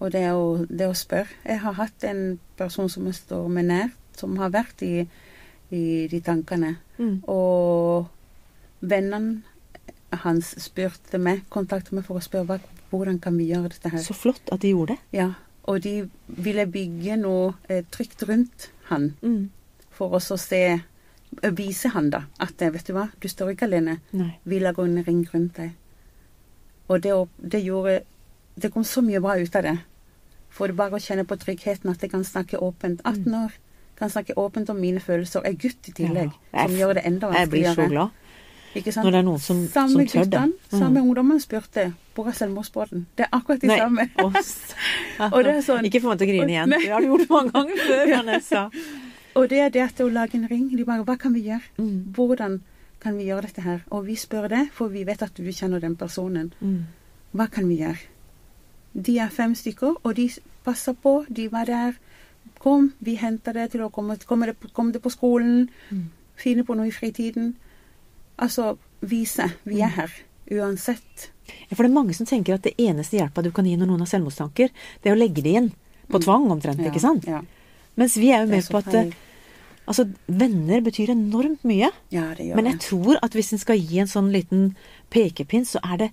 Og 0.00 0.10
det 0.12 0.22
er 0.24 0.32
jo 0.34 0.64
det 0.66 0.88
å 0.88 0.96
spørre. 0.96 1.28
Jeg 1.46 1.60
har 1.62 1.76
hatt 1.78 2.04
en 2.08 2.38
person 2.58 2.88
som 2.90 3.06
jeg 3.06 3.14
står 3.20 3.48
med 3.52 3.68
nært, 3.68 3.98
som 4.18 4.34
har 4.40 4.50
vært 4.54 4.82
i, 4.82 5.04
i 5.70 5.82
de 6.10 6.20
tankene. 6.24 6.74
Mm. 6.98 7.20
Og 7.30 8.08
vennene 8.80 9.42
hans 10.24 10.50
spurte 10.60 11.20
meg, 11.22 11.44
kontaktet 11.52 11.94
meg 11.96 12.04
for 12.08 12.18
å 12.18 12.24
spørre 12.24 12.58
hvordan 12.90 13.20
kan 13.22 13.36
vi 13.38 13.46
gjøre 13.52 13.70
dette 13.72 13.92
her. 13.94 14.02
Så 14.04 14.16
flott 14.16 14.50
at 14.52 14.60
de 14.64 14.72
gjorde 14.74 14.96
det. 14.96 15.00
Ja, 15.20 15.30
og 15.70 15.80
de 15.84 15.94
ville 16.26 16.66
bygge 16.68 17.16
noe 17.20 17.52
eh, 17.70 17.84
trygt 17.94 18.24
rundt 18.28 18.70
han, 18.90 19.12
Mm. 19.22 19.50
for 19.92 20.12
oss 20.18 20.30
å 20.34 20.36
se, 20.40 20.80
vise 21.56 21.88
han 21.94 22.10
da, 22.12 22.24
at 22.38 22.60
eh, 22.62 22.70
vet 22.74 22.86
du 22.86 22.92
hva, 22.96 23.08
du 23.20 23.28
står 23.28 23.54
ikke 23.54 23.66
alene. 23.68 23.98
Nei. 24.12 24.34
Vi 24.44 24.58
lager 24.62 24.84
en 24.84 25.02
ring 25.06 25.22
rundt 25.32 25.56
deg. 25.56 25.72
Og 26.88 27.00
det, 27.02 27.12
det 27.38 27.62
gjorde 27.64 28.00
Det 28.60 28.68
kom 28.72 28.84
så 28.84 29.00
mye 29.00 29.20
bra 29.24 29.38
ut 29.40 29.54
av 29.56 29.62
det. 29.64 29.78
For 30.52 30.68
det 30.68 30.76
bare 30.76 30.98
å 30.98 31.00
kjenne 31.00 31.24
på 31.24 31.38
tryggheten 31.40 31.88
at 31.88 32.02
jeg 32.04 32.10
kan 32.12 32.24
snakke 32.24 32.58
åpent. 32.60 33.00
18 33.08 33.32
år. 33.34 33.54
Kan 33.96 34.10
snakke 34.12 34.34
åpent 34.36 34.68
om 34.68 34.76
mine 34.80 35.00
følelser. 35.00 35.40
Jeg 35.46 35.54
Er 35.54 35.62
gutt 35.62 35.88
i 35.88 35.92
tillegg. 35.96 36.34
Mm. 36.34 36.50
Ja, 36.52 36.58
jeg 36.58 36.68
som 36.68 36.76
gjør 36.82 36.92
det 36.98 37.04
enda 37.08 37.30
vanskeligere. 37.30 37.40
Jeg 37.40 37.50
blir 37.50 37.84
så 37.84 37.88
glad 37.88 38.08
Ikke 38.74 38.92
sant? 38.92 39.04
når 39.04 39.10
det 39.10 39.18
er 39.18 39.26
noen 39.30 39.40
som, 39.40 39.62
Samme 39.72 39.92
som 39.92 40.06
tør 40.12 40.28
det. 40.32 40.42
Mm. 40.42 40.78
samme 40.78 41.00
ungdommene 41.02 41.40
spurte 41.40 41.86
hvor 42.14 42.28
er 42.28 42.36
selvmordsbåten. 42.36 43.06
Det 43.16 43.24
er 43.24 43.32
akkurat 43.32 43.60
de 43.62 43.66
Nei. 43.72 43.78
samme. 43.80 44.08
Og 45.32 45.40
det 45.44 45.54
er 45.56 45.64
sånn- 45.64 45.88
Ikke 45.88 46.00
få 46.04 46.12
meg 46.12 46.20
til 46.20 46.28
å 46.28 46.32
grine 46.34 46.52
igjen. 46.52 46.70
Det 46.76 46.90
har 46.92 47.00
du 47.00 47.08
gjort 47.08 47.32
mange 47.32 47.52
ganger 47.56 47.80
før, 47.86 48.04
Vanessa. 48.18 48.66
Og 49.34 49.48
det 49.48 49.58
er 49.64 49.68
det 49.72 49.82
at 49.82 50.00
å 50.04 50.08
lage 50.12 50.34
en 50.36 50.48
ring. 50.50 50.68
De 50.76 50.84
bare 50.84 51.04
Hva 51.04 51.16
kan 51.18 51.32
vi 51.34 51.40
gjøre? 51.46 51.62
Mm. 51.78 52.12
Hvordan 52.16 52.60
kan 53.00 53.16
vi 53.18 53.24
gjøre 53.30 53.42
dette 53.48 53.62
her? 53.64 53.80
Og 53.90 54.06
vi 54.06 54.14
spør 54.16 54.48
det, 54.48 54.68
for 54.72 54.88
vi 54.92 55.04
vet 55.04 55.22
at 55.22 55.34
du 55.36 55.48
kjenner 55.52 55.80
den 55.80 55.96
personen. 55.96 56.52
Mm. 56.60 56.82
Hva 57.34 57.46
kan 57.50 57.68
vi 57.68 57.78
gjøre? 57.80 57.98
De 58.94 59.18
er 59.18 59.28
fem 59.32 59.54
stykker, 59.56 59.96
og 60.04 60.14
de 60.16 60.28
passer 60.64 60.92
på. 60.92 61.24
De 61.32 61.48
var 61.52 61.64
der. 61.66 61.94
Kom, 62.60 62.92
vi 63.00 63.14
henter 63.16 63.52
det 63.56 63.70
til 63.72 63.80
å 63.86 63.90
komme, 63.90 64.18
komme, 64.26 64.46
det, 64.52 64.72
komme 64.76 64.92
det 64.92 65.00
på 65.02 65.10
skolen. 65.10 65.68
Mm. 65.90 66.04
Finne 66.36 66.64
på 66.68 66.76
noe 66.76 66.90
i 66.90 66.94
fritiden. 66.94 67.54
Altså 68.38 68.76
vise. 69.00 69.48
Vi 69.64 69.74
Mm. 69.80 69.82
er 69.86 69.88
her. 69.96 70.10
Uansett. 70.52 71.30
Ja, 71.70 71.74
for 71.74 71.82
det 71.84 71.90
er 71.90 71.94
mange 71.94 72.14
som 72.14 72.26
tenker 72.26 72.54
at 72.54 72.62
det 72.62 72.74
eneste 72.78 73.16
hjelpa 73.16 73.42
du 73.42 73.50
kan 73.50 73.64
gi 73.64 73.76
når 73.76 73.86
noen 73.86 74.00
har 74.04 74.06
selvmordstanker, 74.10 74.68
det 75.02 75.10
er 75.10 75.14
å 75.14 75.18
legge 75.18 75.42
det 75.42 75.54
inn. 75.56 75.72
På 76.10 76.18
tvang, 76.20 76.50
omtrent. 76.50 76.78
Mm. 76.78 76.84
Ja, 76.84 76.90
ikke 76.90 77.00
sant? 77.00 77.24
Ja. 77.26 77.40
Mens 77.96 78.16
vi 78.16 78.30
er 78.32 78.44
jo 78.46 78.50
med 78.50 78.62
er 78.64 78.70
på 78.72 78.78
at 78.78 78.84
feil. 78.90 79.08
eh, 79.12 79.82
altså, 79.86 80.06
venner 80.28 80.80
betyr 80.80 81.10
enormt 81.12 81.64
mye. 81.68 81.90
ja, 82.10 82.32
Men 82.56 82.64
jeg 82.70 82.78
tror 82.80 83.18
at 83.22 83.32
hvis 83.36 83.52
en 83.52 83.58
skal 83.58 83.78
gi 83.78 83.98
en 84.00 84.06
sånn 84.08 84.30
liten 84.32 84.74
pekepinn, 85.10 85.64
så 85.68 85.78
er 85.84 85.96
det 86.06 86.10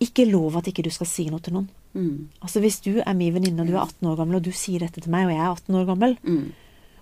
ikke 0.00 0.26
lov 0.30 0.56
at 0.58 0.66
ikke 0.68 0.84
du 0.84 0.90
skal 0.92 1.06
si 1.08 1.28
noe 1.30 1.40
til 1.40 1.54
noen. 1.56 1.68
Mm. 1.96 2.28
Altså 2.44 2.60
Hvis 2.60 2.80
du 2.84 2.98
er 3.00 3.14
min 3.16 3.32
venninne 3.32 3.62
og 3.62 3.68
du 3.70 3.74
er 3.76 3.86
18 3.86 4.08
år 4.10 4.16
gammel, 4.18 4.36
og 4.36 4.42
du 4.44 4.52
sier 4.52 4.80
dette 4.84 5.00
til 5.00 5.10
meg, 5.10 5.26
og 5.26 5.32
jeg 5.32 5.40
er 5.40 5.54
18 5.54 5.74
år 5.80 5.86
gammel, 5.88 6.16
Mm. 6.22 6.52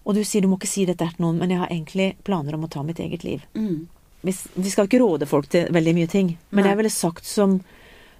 og 0.04 0.14
du 0.14 0.22
sier 0.24 0.42
du 0.42 0.48
må 0.48 0.58
ikke 0.60 0.68
si 0.70 0.84
dette 0.84 1.08
til 1.08 1.24
noen, 1.24 1.38
men 1.38 1.50
jeg 1.50 1.58
har 1.58 1.68
egentlig 1.72 2.14
planer 2.24 2.54
om 2.54 2.64
å 2.64 2.70
ta 2.70 2.82
mitt 2.82 3.00
eget 3.00 3.24
liv. 3.24 3.42
Mm. 3.54 3.88
Hvis, 4.22 4.46
vi 4.56 4.70
skal 4.70 4.86
ikke 4.86 5.00
råde 5.02 5.26
folk 5.26 5.48
til 5.48 5.66
veldig 5.72 5.94
mye 5.94 6.06
ting, 6.08 6.36
men 6.50 6.62
Nei. 6.64 6.70
jeg 6.70 6.76
ville 6.78 6.90
sagt 6.90 7.24
som, 7.24 7.60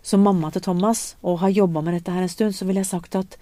som 0.03 0.21
mamma 0.21 0.51
til 0.51 0.61
Thomas, 0.63 1.15
og 1.23 1.39
har 1.41 1.51
jobba 1.51 1.81
med 1.83 1.95
dette 1.95 2.13
her 2.13 2.23
en 2.23 2.29
stund, 2.29 2.53
så 2.55 2.67
ville 2.67 2.81
jeg 2.83 2.87
sagt 2.91 3.15
at 3.15 3.37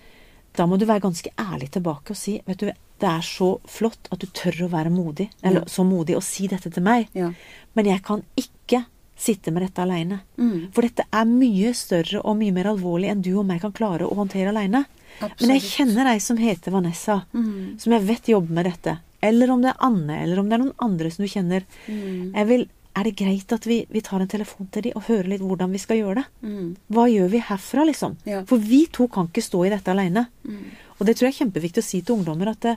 da 0.56 0.66
må 0.66 0.78
du 0.78 0.84
være 0.86 1.00
ganske 1.00 1.30
ærlig 1.38 1.70
tilbake 1.70 2.10
og 2.12 2.16
si 2.16 2.40
vet 2.46 2.58
du, 2.58 2.66
det 3.02 3.08
er 3.08 3.22
så 3.26 3.58
flott 3.66 4.08
at 4.12 4.20
du 4.22 4.26
tør 4.30 4.66
å 4.66 4.70
være 4.70 4.90
modig, 4.94 5.28
eller 5.42 5.64
så 5.66 5.82
modig 5.84 6.14
å 6.16 6.22
si 6.22 6.46
dette 6.46 6.70
til 6.70 6.82
meg, 6.86 7.08
Ja. 7.14 7.32
men 7.74 7.84
jeg 7.88 8.02
kan 8.02 8.22
ikke 8.36 8.84
sitte 9.16 9.52
med 9.52 9.62
dette 9.62 9.82
aleine. 9.82 10.20
Mm. 10.38 10.68
For 10.74 10.82
dette 10.82 11.04
er 11.12 11.24
mye 11.26 11.72
større 11.74 12.20
og 12.24 12.36
mye 12.38 12.52
mer 12.52 12.64
alvorlig 12.72 13.08
enn 13.10 13.22
du 13.22 13.32
og 13.38 13.46
meg 13.46 13.60
kan 13.60 13.72
klare 13.72 14.06
å 14.06 14.14
håndtere 14.18 14.48
aleine. 14.50 14.84
Men 15.20 15.50
jeg 15.54 15.62
kjenner 15.62 16.06
ei 16.12 16.18
som 16.18 16.36
heter 16.36 16.70
Vanessa, 16.72 17.24
Mm. 17.34 17.78
som 17.78 17.92
jeg 17.92 18.02
vet 18.06 18.28
jobber 18.32 18.50
med 18.54 18.64
dette. 18.66 18.98
Eller 19.22 19.50
om 19.50 19.60
det 19.62 19.70
er 19.70 19.76
Anne, 19.86 20.22
eller 20.22 20.38
om 20.40 20.48
det 20.48 20.54
er 20.58 20.64
noen 20.64 20.74
andre 20.80 21.10
som 21.10 21.24
du 21.24 21.28
kjenner. 21.30 21.62
Mm. 21.88 22.32
Jeg 22.34 22.46
vil, 22.48 22.68
er 22.94 23.04
det 23.08 23.14
greit 23.16 23.52
at 23.56 23.64
vi, 23.66 23.78
vi 23.88 24.00
tar 24.04 24.20
en 24.20 24.28
telefon 24.28 24.68
til 24.72 24.82
de 24.86 24.92
og 24.98 25.06
hører 25.08 25.30
litt 25.32 25.40
hvordan 25.44 25.72
vi 25.72 25.80
skal 25.80 25.96
gjøre 26.02 26.20
det? 26.20 26.24
Mm. 26.44 26.66
Hva 26.92 27.06
gjør 27.08 27.30
vi 27.32 27.40
herfra, 27.48 27.86
liksom? 27.88 28.18
Ja. 28.28 28.42
For 28.48 28.60
vi 28.60 28.82
to 28.92 29.06
kan 29.12 29.30
ikke 29.30 29.44
stå 29.44 29.62
i 29.66 29.70
dette 29.72 29.90
alene. 29.94 30.26
Mm. 30.44 30.66
Og 30.98 31.06
det 31.08 31.16
tror 31.16 31.28
jeg 31.30 31.34
er 31.34 31.38
kjempeviktig 31.44 31.80
å 31.80 31.86
si 31.88 32.02
til 32.04 32.18
ungdommer 32.18 32.52
at 32.52 32.60
det, 32.66 32.76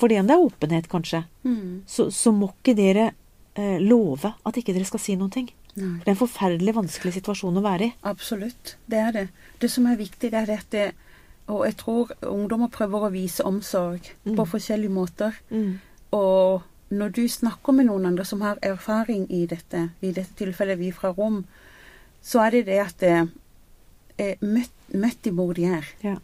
fordi 0.00 0.18
om 0.20 0.26
det 0.28 0.34
er 0.36 0.46
åpenhet, 0.48 0.88
kanskje, 0.92 1.24
Mm. 1.46 1.82
så, 1.86 2.08
så 2.10 2.32
må 2.34 2.48
ikke 2.54 2.74
dere 2.76 3.10
eh, 3.54 3.76
love 3.80 4.32
at 4.44 4.56
ikke 4.58 4.74
dere 4.74 4.84
skal 4.88 5.00
si 5.00 5.14
noen 5.16 5.30
ting. 5.32 5.50
Nei. 5.76 5.98
Det 6.02 6.08
er 6.08 6.14
en 6.14 6.18
forferdelig 6.22 6.72
vanskelig 6.74 7.12
situasjon 7.18 7.60
å 7.60 7.62
være 7.64 7.86
i. 7.90 7.92
Absolutt. 8.08 8.76
Det 8.88 8.98
er 8.98 9.12
det. 9.12 9.26
Det 9.60 9.70
som 9.70 9.86
er 9.86 9.96
viktig, 10.00 10.30
det 10.32 10.40
er 10.40 10.46
det 10.48 10.58
at 10.64 10.70
det, 10.72 10.86
Og 11.48 11.60
jeg 11.64 11.76
tror 11.78 12.08
ungdommer 12.26 12.66
prøver 12.74 13.04
å 13.06 13.12
vise 13.12 13.44
omsorg 13.46 14.08
på 14.24 14.46
forskjellige 14.50 14.90
måter. 14.90 15.36
Og 16.16 16.62
når 16.88 17.08
du 17.16 17.24
snakker 17.28 17.74
med 17.74 17.88
noen 17.88 18.06
andre 18.06 18.24
som 18.24 18.42
har 18.46 18.60
erfaring 18.62 19.26
i 19.32 19.44
dette, 19.50 19.88
i 20.00 20.12
dette 20.14 20.38
tilfellet 20.38 20.78
vi 20.78 20.92
fra 20.94 21.10
Rom, 21.16 21.42
så 22.22 22.44
er 22.46 22.56
det 22.56 22.66
det 22.68 22.78
at 22.82 23.00
det 23.02 23.14
er 24.22 24.42
møtt, 24.42 24.74
møtt 24.94 25.22
de 25.24 25.32
hvor 25.34 25.54
de 25.56 25.66
er. 25.66 25.88
Ja. 26.02 26.16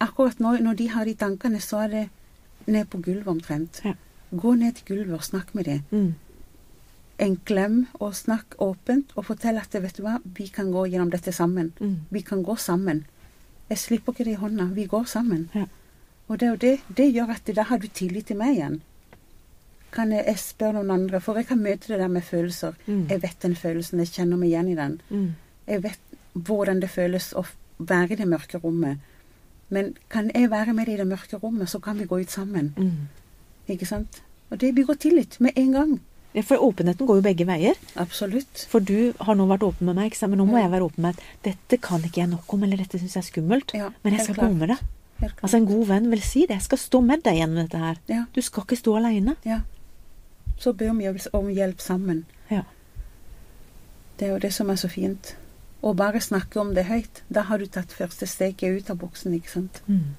Akkurat 0.00 0.40
nå, 0.40 0.56
når 0.64 0.78
de 0.78 0.88
har 0.92 1.08
de 1.08 1.14
tankene, 1.16 1.60
så 1.60 1.84
er 1.84 1.94
det 1.94 2.04
ned 2.66 2.88
på 2.92 3.00
gulvet 3.04 3.28
omtrent. 3.28 3.80
Ja. 3.84 3.94
Gå 4.30 4.54
ned 4.54 4.78
til 4.78 4.94
gulvet 4.94 5.16
og 5.16 5.24
snakk 5.24 5.54
med 5.54 5.68
dem. 5.68 5.82
Mm. 5.90 6.14
En 7.20 7.36
klem 7.44 7.80
og 8.00 8.14
snakk 8.16 8.56
åpent 8.64 9.12
og 9.16 9.26
fortell 9.28 9.58
at 9.60 9.74
vet 9.76 9.96
du 9.96 10.04
hva, 10.04 10.18
vi 10.24 10.48
kan 10.48 10.70
gå 10.72 10.86
gjennom 10.88 11.10
dette 11.12 11.32
sammen. 11.36 11.72
Mm. 11.80 12.06
Vi 12.08 12.22
kan 12.24 12.44
gå 12.44 12.56
sammen. 12.56 13.04
Jeg 13.68 13.78
slipper 13.78 14.12
ikke 14.12 14.28
det 14.28 14.36
i 14.36 14.40
hånda. 14.40 14.70
Vi 14.76 14.86
går 14.88 15.04
sammen. 15.04 15.48
Ja. 15.54 15.66
Og 16.28 16.38
det, 16.40 16.54
det, 16.62 16.78
det 16.96 17.10
gjør 17.10 17.34
at 17.34 17.50
da 17.56 17.66
har 17.68 17.80
du 17.82 17.88
tillit 17.88 18.30
til 18.30 18.38
meg 18.38 18.54
igjen. 18.56 18.80
Kan 19.92 20.12
jeg, 20.14 20.24
jeg 20.26 20.38
spørre 20.38 20.72
noen 20.78 20.90
andre, 20.90 21.20
for 21.20 21.34
jeg 21.40 21.46
kan 21.48 21.58
møte 21.62 21.88
det 21.92 21.98
der 21.98 22.08
med 22.08 22.22
følelser. 22.22 22.76
Mm. 22.86 23.06
Jeg 23.10 23.22
vet 23.22 23.38
den 23.42 23.56
følelsen, 23.58 23.98
jeg 24.04 24.12
kjenner 24.14 24.36
meg 24.38 24.48
igjen 24.52 24.68
i 24.70 24.74
den. 24.78 25.00
Mm. 25.10 25.30
Jeg 25.66 25.82
vet 25.82 25.98
hvordan 26.34 26.80
det 26.82 26.90
føles 26.90 27.32
å 27.34 27.44
være 27.78 28.12
i 28.14 28.20
det 28.20 28.28
mørke 28.30 28.60
rommet. 28.62 28.98
Men 29.70 29.94
kan 30.10 30.30
jeg 30.34 30.50
være 30.50 30.74
med 30.74 30.86
deg 30.86 30.94
i 30.94 31.00
det 31.02 31.08
mørke 31.10 31.38
rommet, 31.42 31.68
så 31.70 31.80
kan 31.82 31.98
vi 31.98 32.06
gå 32.10 32.20
ut 32.22 32.30
sammen. 32.30 32.72
Mm. 32.76 33.08
Ikke 33.74 33.86
sant? 33.86 34.20
Og 34.50 34.58
det 34.60 34.74
bygger 34.74 34.94
tillit 34.98 35.40
med 35.40 35.52
en 35.56 35.72
gang. 35.72 35.98
Ja, 36.34 36.42
For 36.46 36.62
åpenheten 36.62 37.06
går 37.06 37.18
jo 37.18 37.22
begge 37.26 37.46
veier. 37.46 37.74
Absolutt. 37.98 38.66
For 38.70 38.78
du 38.82 39.12
har 39.18 39.34
nå 39.34 39.48
vært 39.50 39.64
åpen 39.66 39.86
med 39.90 39.96
meg, 39.98 40.14
men 40.22 40.38
nå 40.38 40.46
må 40.46 40.58
Ja. 40.58 40.62
jeg 40.66 40.70
være 40.70 40.86
åpen 40.86 41.02
med 41.02 41.16
at 41.18 41.22
dette 41.42 41.80
kan 41.82 42.02
ikke 42.02 42.20
jeg 42.22 42.28
nok 42.30 42.54
om, 42.54 42.62
eller 42.62 42.76
dette 42.76 42.98
syns 42.98 43.14
jeg 43.14 43.22
er 43.24 43.30
skummelt. 43.30 43.74
Ja, 43.74 43.90
men 44.04 44.14
jeg 44.14 44.26
skal 44.26 44.54
med 44.54 44.68
det. 44.68 44.78
Altså 45.42 45.56
En 45.56 45.66
god 45.66 45.86
venn 45.86 46.10
vil 46.10 46.22
si 46.22 46.40
det. 46.46 46.50
Jeg 46.56 46.62
skal 46.62 46.78
stå 46.78 47.00
med 47.04 47.22
deg 47.22 47.36
gjennom 47.36 47.56
dette 47.66 47.78
her. 47.78 47.96
Ja. 48.08 48.24
Du 48.32 48.40
skal 48.40 48.62
ikke 48.62 48.78
stå 48.78 48.96
aleine. 48.96 49.36
Så 50.60 50.74
ber 50.76 50.92
vi 50.92 51.08
om 51.32 51.48
hjelp 51.48 51.80
sammen. 51.80 52.24
Ja. 52.50 52.64
Det 54.18 54.26
er 54.26 54.34
jo 54.34 54.42
det 54.42 54.52
som 54.52 54.68
er 54.68 54.76
så 54.80 54.90
fint. 54.92 55.34
Å 55.80 55.94
bare 55.96 56.20
snakke 56.20 56.60
om 56.60 56.74
det 56.76 56.84
høyt. 56.90 57.22
Da 57.32 57.46
har 57.48 57.58
du 57.60 57.64
tatt 57.66 57.94
første 57.96 58.28
steget 58.28 58.68
ut 58.68 58.90
av 58.92 58.98
boksen, 59.00 59.32
ikke 59.38 59.54
sant. 59.54 59.80
Mm. 59.88 60.12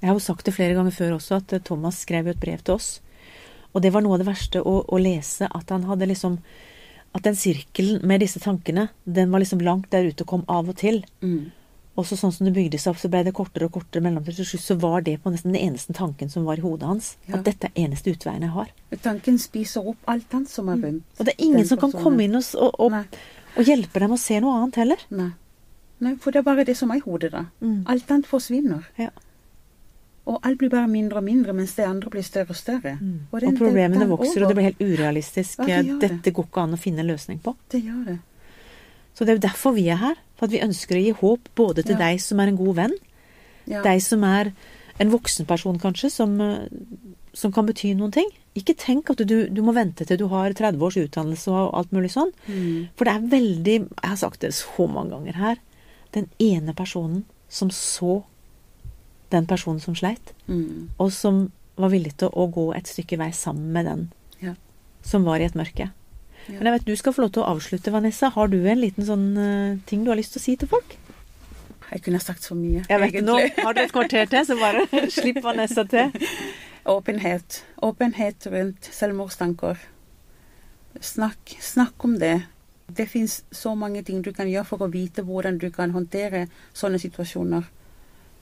Jeg 0.00 0.08
har 0.08 0.16
jo 0.16 0.24
sagt 0.24 0.46
det 0.46 0.54
flere 0.56 0.76
ganger 0.78 0.94
før 0.94 1.18
også, 1.18 1.42
at 1.42 1.52
eh, 1.52 1.62
Thomas 1.64 2.00
skrev 2.06 2.30
jo 2.30 2.32
et 2.32 2.40
brev 2.40 2.62
til 2.64 2.78
oss. 2.78 2.88
Og 3.74 3.84
det 3.84 3.92
var 3.92 4.04
noe 4.04 4.16
av 4.16 4.22
det 4.22 4.30
verste 4.30 4.62
å, 4.64 4.78
å 4.88 5.00
lese, 5.02 5.50
at 5.50 5.74
han 5.74 5.84
hadde 5.88 6.08
liksom 6.08 6.40
At 7.16 7.24
den 7.24 7.36
sirkelen 7.36 8.02
med 8.04 8.20
disse 8.20 8.38
tankene, 8.38 8.90
den 9.04 9.30
var 9.32 9.40
liksom 9.40 9.62
langt 9.64 9.86
der 9.90 10.04
ute 10.04 10.26
og 10.26 10.28
kom 10.28 10.42
av 10.44 10.68
og 10.68 10.76
til. 10.76 11.00
Mm. 11.24 11.48
Og 11.98 12.06
så 12.06 12.14
sånn 12.14 12.30
som 12.30 12.46
det 12.46 12.54
bygde 12.54 12.78
seg 12.78 12.92
opp, 12.92 13.00
så 13.02 13.10
ble 13.10 13.24
det 13.26 13.34
kortere 13.34 13.66
og 13.66 13.74
kortere 13.74 14.04
mellomtid. 14.04 14.36
Til 14.38 14.46
slutt 14.52 14.62
så 14.62 14.76
var 14.78 15.02
det 15.06 15.16
på 15.24 15.32
nesten 15.34 15.50
den 15.50 15.64
eneste 15.64 15.96
tanken 15.96 16.30
som 16.30 16.46
var 16.46 16.60
i 16.60 16.62
hodet 16.62 16.86
hans. 16.86 17.10
Ja. 17.26 17.40
At 17.40 17.48
dette 17.48 17.72
er 17.72 17.80
eneste 17.88 18.14
utveien 18.14 18.46
jeg 18.46 18.54
har. 18.54 18.70
Tanken 19.02 19.40
spiser 19.42 19.88
opp 19.90 20.12
alt 20.12 20.38
annet 20.38 20.52
som 20.52 20.70
er 20.70 20.78
rundt. 20.84 21.08
Og 21.18 21.26
det 21.26 21.34
er 21.34 21.42
ingen 21.42 21.64
den 21.64 21.70
som 21.72 21.80
kan 21.80 21.90
personen. 21.90 22.04
komme 22.06 22.28
inn 22.28 22.38
og, 22.38 22.78
og, 22.86 23.18
og, 23.56 23.62
hjelpe 23.66 24.04
dem 24.04 24.14
å 24.14 24.20
se 24.20 24.38
noe 24.44 24.60
annet 24.60 24.78
heller. 24.84 25.02
Nei. 25.10 25.32
Nei, 26.06 26.14
for 26.22 26.30
det 26.30 26.44
er 26.44 26.46
bare 26.46 26.66
det 26.68 26.76
som 26.78 26.92
er 26.94 27.00
i 27.00 27.02
hodet, 27.02 27.32
da. 27.34 27.48
Mm. 27.58 27.80
Alt 27.90 28.14
annet 28.14 28.30
forsvinner. 28.30 28.86
Ja. 29.00 29.10
Og 30.28 30.38
alt 30.44 30.60
blir 30.60 30.70
bare 30.70 30.86
mindre 30.92 31.18
og 31.18 31.26
mindre, 31.26 31.54
mens 31.56 31.72
det 31.74 31.88
andre 31.88 32.12
blir 32.12 32.22
større 32.22 32.52
og 32.54 32.60
større. 32.60 32.94
Mm. 33.00 33.26
Og 33.32 33.42
Og, 33.42 33.58
problemene 33.58 34.06
vokser, 34.06 34.44
og 34.44 34.52
det 34.52 34.56
blir 34.60 34.70
helt 34.70 34.82
urealistisk. 34.82 35.66
Ja, 35.66 35.82
det 35.82 35.98
det. 35.98 36.10
Dette 36.12 36.30
går 36.36 36.46
ikke 36.46 36.62
an 36.68 36.76
å 36.76 36.80
finne 36.80 37.02
en 37.02 37.10
løsning 37.10 37.40
på. 37.42 37.56
Det 37.72 37.82
gjør 37.82 38.04
det. 38.12 38.18
Så 39.18 39.26
det 39.26 39.32
er 39.32 39.38
jo 39.40 39.46
derfor 39.48 39.74
vi 39.74 39.88
er 39.90 39.98
her. 39.98 40.14
For 40.38 40.46
at 40.46 40.52
vi 40.54 40.60
ønsker 40.62 40.94
å 40.94 41.02
gi 41.02 41.10
håp 41.18 41.48
både 41.58 41.82
til 41.82 41.96
Ja. 41.98 42.04
deg 42.06 42.20
som 42.22 42.38
er 42.38 42.46
en 42.52 42.56
god 42.56 42.76
venn, 42.76 42.92
Ja. 43.66 43.82
deg 43.82 44.00
som 44.00 44.22
er 44.22 44.52
en 45.00 45.10
voksen 45.10 45.46
person 45.46 45.78
kanskje, 45.78 46.10
som, 46.10 46.40
eh, 46.40 46.68
som 47.34 47.50
kan 47.52 47.66
bety 47.66 47.94
noen 47.96 48.12
ting. 48.12 48.28
Ikke 48.54 48.76
tenk 48.76 49.10
at 49.10 49.18
du, 49.26 49.48
du 49.48 49.62
må 49.62 49.74
vente 49.74 50.06
til 50.06 50.16
du 50.16 50.28
har 50.28 50.50
30 50.52 50.78
års 50.80 50.96
utdannelse 50.96 51.48
og 51.50 51.74
alt 51.74 51.90
mulig 51.92 52.10
sånn. 52.10 52.30
Mm. 52.48 52.88
For 52.96 53.04
det 53.04 53.14
er 53.14 53.28
veldig 53.28 53.88
Jeg 53.88 54.08
har 54.10 54.16
sagt 54.16 54.40
det 54.40 54.52
så 54.54 54.88
mange 54.88 55.10
ganger 55.10 55.34
her. 55.34 55.56
Den 56.12 56.28
ene 56.38 56.72
personen 56.74 57.24
som 57.48 57.68
så 57.70 58.22
den 59.30 59.46
personen 59.46 59.80
som 59.80 59.94
sleit, 59.94 60.32
Mm. 60.48 60.88
og 60.98 61.12
som 61.12 61.52
var 61.76 61.90
villig 61.90 62.16
til 62.16 62.30
å 62.30 62.50
gå 62.52 62.74
et 62.74 62.84
stykke 62.84 63.18
vei 63.18 63.30
sammen 63.30 63.72
med 63.72 63.84
den 63.86 64.12
Ja. 64.40 64.54
som 65.02 65.24
var 65.24 65.36
i 65.40 65.44
et 65.44 65.54
mørke. 65.54 65.90
Ja. 66.48 66.58
Men 66.58 66.66
jeg 66.70 66.72
vet 66.78 66.86
du 66.88 66.96
skal 66.96 67.12
få 67.12 67.22
lov 67.26 67.30
til 67.36 67.42
å 67.44 67.50
avslutte, 67.54 67.92
Vanessa. 67.92 68.30
Har 68.34 68.48
du 68.48 68.56
en 68.64 68.80
liten 68.80 69.04
sånn 69.04 69.26
uh, 69.36 69.78
ting 69.86 70.04
du 70.04 70.10
har 70.10 70.16
lyst 70.20 70.32
til 70.32 70.40
å 70.40 70.44
si 70.46 70.56
til 70.56 70.68
folk? 70.70 70.96
Jeg 71.90 72.02
kunne 72.04 72.20
sagt 72.20 72.44
så 72.44 72.54
mye, 72.56 72.82
Jeg 72.88 73.00
vet 73.00 73.22
nå 73.24 73.36
har 73.64 73.74
du 73.76 73.80
et 73.80 73.92
kvarter 73.92 74.26
til, 74.28 74.44
så 74.44 74.56
bare 74.60 74.86
slipp 75.18 75.38
Vanessa 75.44 75.84
til. 75.88 76.12
Åpenhet. 76.88 77.62
Åpenhet 77.84 78.46
rundt 78.52 78.88
selvmordstanker. 78.92 79.76
Snakk, 81.00 81.56
snakk 81.60 82.04
om 82.04 82.18
det. 82.18 82.42
Det 82.88 83.06
fins 83.08 83.42
så 83.52 83.74
mange 83.76 84.02
ting 84.02 84.22
du 84.24 84.32
kan 84.32 84.48
gjøre 84.48 84.64
for 84.68 84.84
å 84.84 84.90
vite 84.92 85.22
hvordan 85.24 85.58
du 85.60 85.68
kan 85.72 85.92
håndtere 85.92 86.46
sånne 86.76 87.00
situasjoner. 87.02 87.68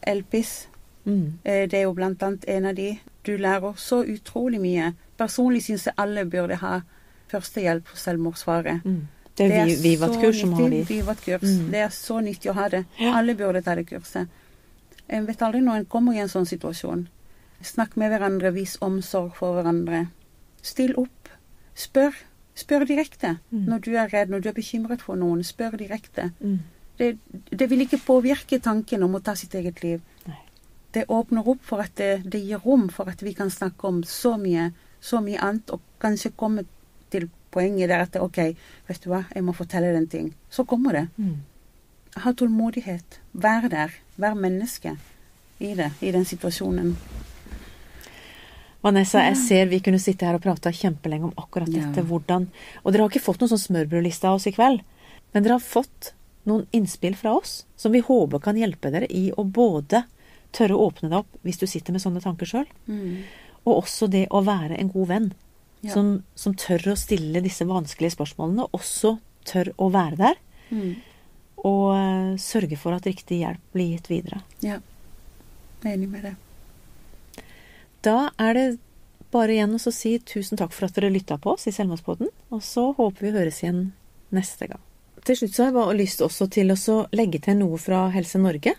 Elpis, 0.07 0.67
Mm. 1.07 1.39
eh, 1.45 1.69
det 1.71 1.75
er 1.79 1.83
jo 1.85 1.93
blant 1.95 2.23
annet 2.27 2.45
en 2.51 2.65
av 2.67 2.75
de. 2.75 2.99
Du 3.23 3.37
lærer 3.39 3.75
så 3.79 4.01
utrolig 4.03 4.59
mye. 4.61 4.89
Personlig 5.17 5.61
syns 5.63 5.85
jeg 5.87 5.95
alle 6.03 6.25
burde 6.27 6.57
ha 6.59 6.81
førstehjelp 7.33 7.87
for 7.91 8.01
selvmordsfare. 8.01 8.81
Mm. 8.85 9.05
Det 9.37 9.47
er, 9.53 9.67
vi, 9.69 9.77
Vivat-kurs 9.83 10.41
som 10.41 10.55
har 10.57 10.71
de. 10.73 10.83
Vivat-kurs. 10.89 11.43
Mm. 11.43 11.71
Det 11.73 11.81
er 11.85 11.91
så 11.93 12.21
nyttig 12.25 12.51
å 12.53 12.57
ha 12.57 12.69
det. 12.73 12.85
Ja. 13.01 13.13
Alle 13.19 13.35
burde 13.37 13.61
ta 13.65 13.75
det 13.77 13.85
kurset. 13.91 14.33
En 15.13 15.27
vet 15.29 15.43
aldri 15.45 15.61
når 15.63 15.83
en 15.83 15.91
kommer 15.93 16.17
i 16.17 16.23
en 16.23 16.31
sånn 16.33 16.49
situasjon. 16.49 17.05
Snakk 17.65 17.99
med 18.01 18.13
hverandre, 18.13 18.53
vis 18.57 18.77
omsorg 18.85 19.37
for 19.37 19.59
hverandre. 19.59 20.07
Still 20.65 20.97
opp. 21.01 21.31
Spør. 21.77 22.17
Spør 22.57 22.87
direkte. 22.89 23.37
Mm. 23.53 23.67
Når 23.69 23.85
du 23.85 23.91
er 23.93 24.09
redd, 24.13 24.33
når 24.33 24.43
du 24.43 24.49
er 24.51 24.57
bekymret 24.57 25.05
for 25.05 25.21
noen, 25.21 25.45
spør 25.45 25.77
direkte. 25.81 26.31
Mm. 26.41 26.59
Det, 26.97 27.13
det 27.53 27.69
vil 27.71 27.85
ikke 27.85 28.01
påvirke 28.07 28.59
tanken 28.65 29.05
om 29.05 29.19
å 29.19 29.21
ta 29.21 29.37
sitt 29.37 29.55
eget 29.55 29.83
liv. 29.85 30.01
Nei. 30.25 30.41
Det 30.97 31.05
åpner 31.13 31.49
opp 31.53 31.61
for 31.69 31.85
at 31.85 31.93
det, 32.01 32.23
det 32.25 32.41
gir 32.41 32.63
rom 32.65 32.89
for 32.89 33.13
at 33.13 33.21
vi 33.21 33.35
kan 33.37 33.53
snakke 33.53 33.85
om 33.85 34.01
så 34.09 34.39
mye, 34.41 34.71
så 35.01 35.21
mye 35.21 35.43
annet, 35.45 35.75
og 35.77 35.85
kanskje 36.01 36.33
komme 36.41 36.65
til 37.11 37.29
poenget 37.51 37.89
der 37.89 38.03
at 38.05 38.17
OK, 38.21 38.37
vet 38.89 39.03
du 39.05 39.11
hva, 39.11 39.25
jeg 39.35 39.45
må 39.45 39.53
fortelle 39.57 39.93
deg 39.93 39.97
en 40.03 40.09
ting. 40.13 40.35
Så 40.51 40.65
kommer 40.69 40.93
det. 40.93 41.07
Mm. 41.19 41.37
Ha 42.25 42.33
tålmodighet. 42.33 43.21
Vær 43.35 43.69
der. 43.69 43.93
Vær 44.19 44.35
menneske 44.35 44.97
i 45.61 45.75
det, 45.75 45.91
i 46.03 46.11
den 46.13 46.25
situasjonen. 46.25 46.97
Vanessa, 48.85 49.23
jeg 49.27 49.37
ser 49.41 49.67
vi 49.71 49.81
kunne 49.83 49.99
sitte 50.01 50.27
her 50.29 50.37
og 50.39 50.45
prata 50.45 50.71
kjempelenge 50.75 51.25
om 51.31 51.33
akkurat 51.41 51.69
Ja. 51.73 51.87
dette. 51.87 52.05
Hvordan 52.07 52.49
Og 52.85 52.93
dere 52.93 53.03
har 53.03 53.09
ikke 53.11 53.25
fått 53.25 53.41
noen 53.41 53.51
sånn 53.51 53.67
smørbrødliste 53.67 54.25
av 54.29 54.35
oss 54.37 54.47
i 54.47 54.53
kveld, 54.53 54.81
men 55.35 55.43
dere 55.43 55.53
har 55.59 55.61
fått 55.61 56.13
noen 56.47 56.67
innspill 56.73 57.15
fra 57.17 57.35
oss 57.37 57.65
som 57.77 57.91
vi 57.93 58.01
håper 58.01 58.39
kan 58.41 58.55
hjelpe 58.57 58.91
dere 58.93 59.07
i 59.11 59.33
å 59.33 59.43
både 59.45 60.05
tørre 60.53 60.77
å 60.77 60.87
åpne 60.93 61.09
deg 61.11 61.19
opp 61.19 61.27
hvis 61.43 61.59
du 61.59 61.67
sitter 61.67 61.93
med 61.93 62.01
sånne 62.03 62.23
tanker 62.23 62.47
sjøl, 62.47 62.67
Mm. 62.87 63.25
og 63.67 63.83
også 63.83 64.09
det 64.09 64.29
å 64.31 64.45
være 64.45 64.79
en 64.79 64.89
god 64.89 65.09
venn 65.09 65.33
Ja. 65.85 65.93
som, 65.93 66.23
som 66.35 66.55
tør 66.57 66.93
å 66.95 66.97
stille 66.99 67.43
disse 67.45 67.67
vanskelige 67.69 68.15
spørsmålene, 68.17 68.65
og 68.65 68.79
også 68.81 69.19
tør 69.47 69.75
å 69.77 69.91
være 69.95 70.19
der 70.23 70.43
Mm. 70.67 70.97
og 71.63 71.85
uh, 71.95 72.33
sørge 72.43 72.75
for 72.75 72.97
at 72.97 73.05
riktig 73.07 73.37
hjelp 73.45 73.61
blir 73.71 73.93
gitt 73.93 74.09
videre. 74.11 74.41
Ja. 74.65 74.81
Jeg 75.85 75.93
er 75.93 75.95
enig 75.95 76.09
med 76.11 76.25
deg. 76.27 77.45
Da 78.03 78.33
er 78.43 78.59
det 78.59 78.65
bare 79.31 79.55
igjen 79.55 79.77
å 79.79 79.93
si 79.95 80.17
tusen 80.27 80.59
takk 80.59 80.75
for 80.75 80.89
at 80.89 80.97
dere 80.97 81.13
lytta 81.15 81.39
på 81.39 81.53
oss 81.55 81.69
i 81.71 81.75
Selvmordspodden, 81.77 82.33
og 82.51 82.65
så 82.67 82.89
håper 82.97 83.29
vi 83.29 83.35
høres 83.37 83.63
igjen 83.63 83.93
neste 84.35 84.67
gang. 84.73 84.83
Til 85.23 85.39
slutt 85.39 85.55
så 85.55 85.69
har 85.69 85.79
jeg 85.93 86.01
lyst 86.01 86.23
også 86.23 86.49
til 86.51 86.75
å 86.75 86.99
legge 87.15 87.39
til 87.43 87.59
noe 87.59 87.79
fra 87.79 88.09
Helse 88.15 88.43
Norge, 88.43 88.75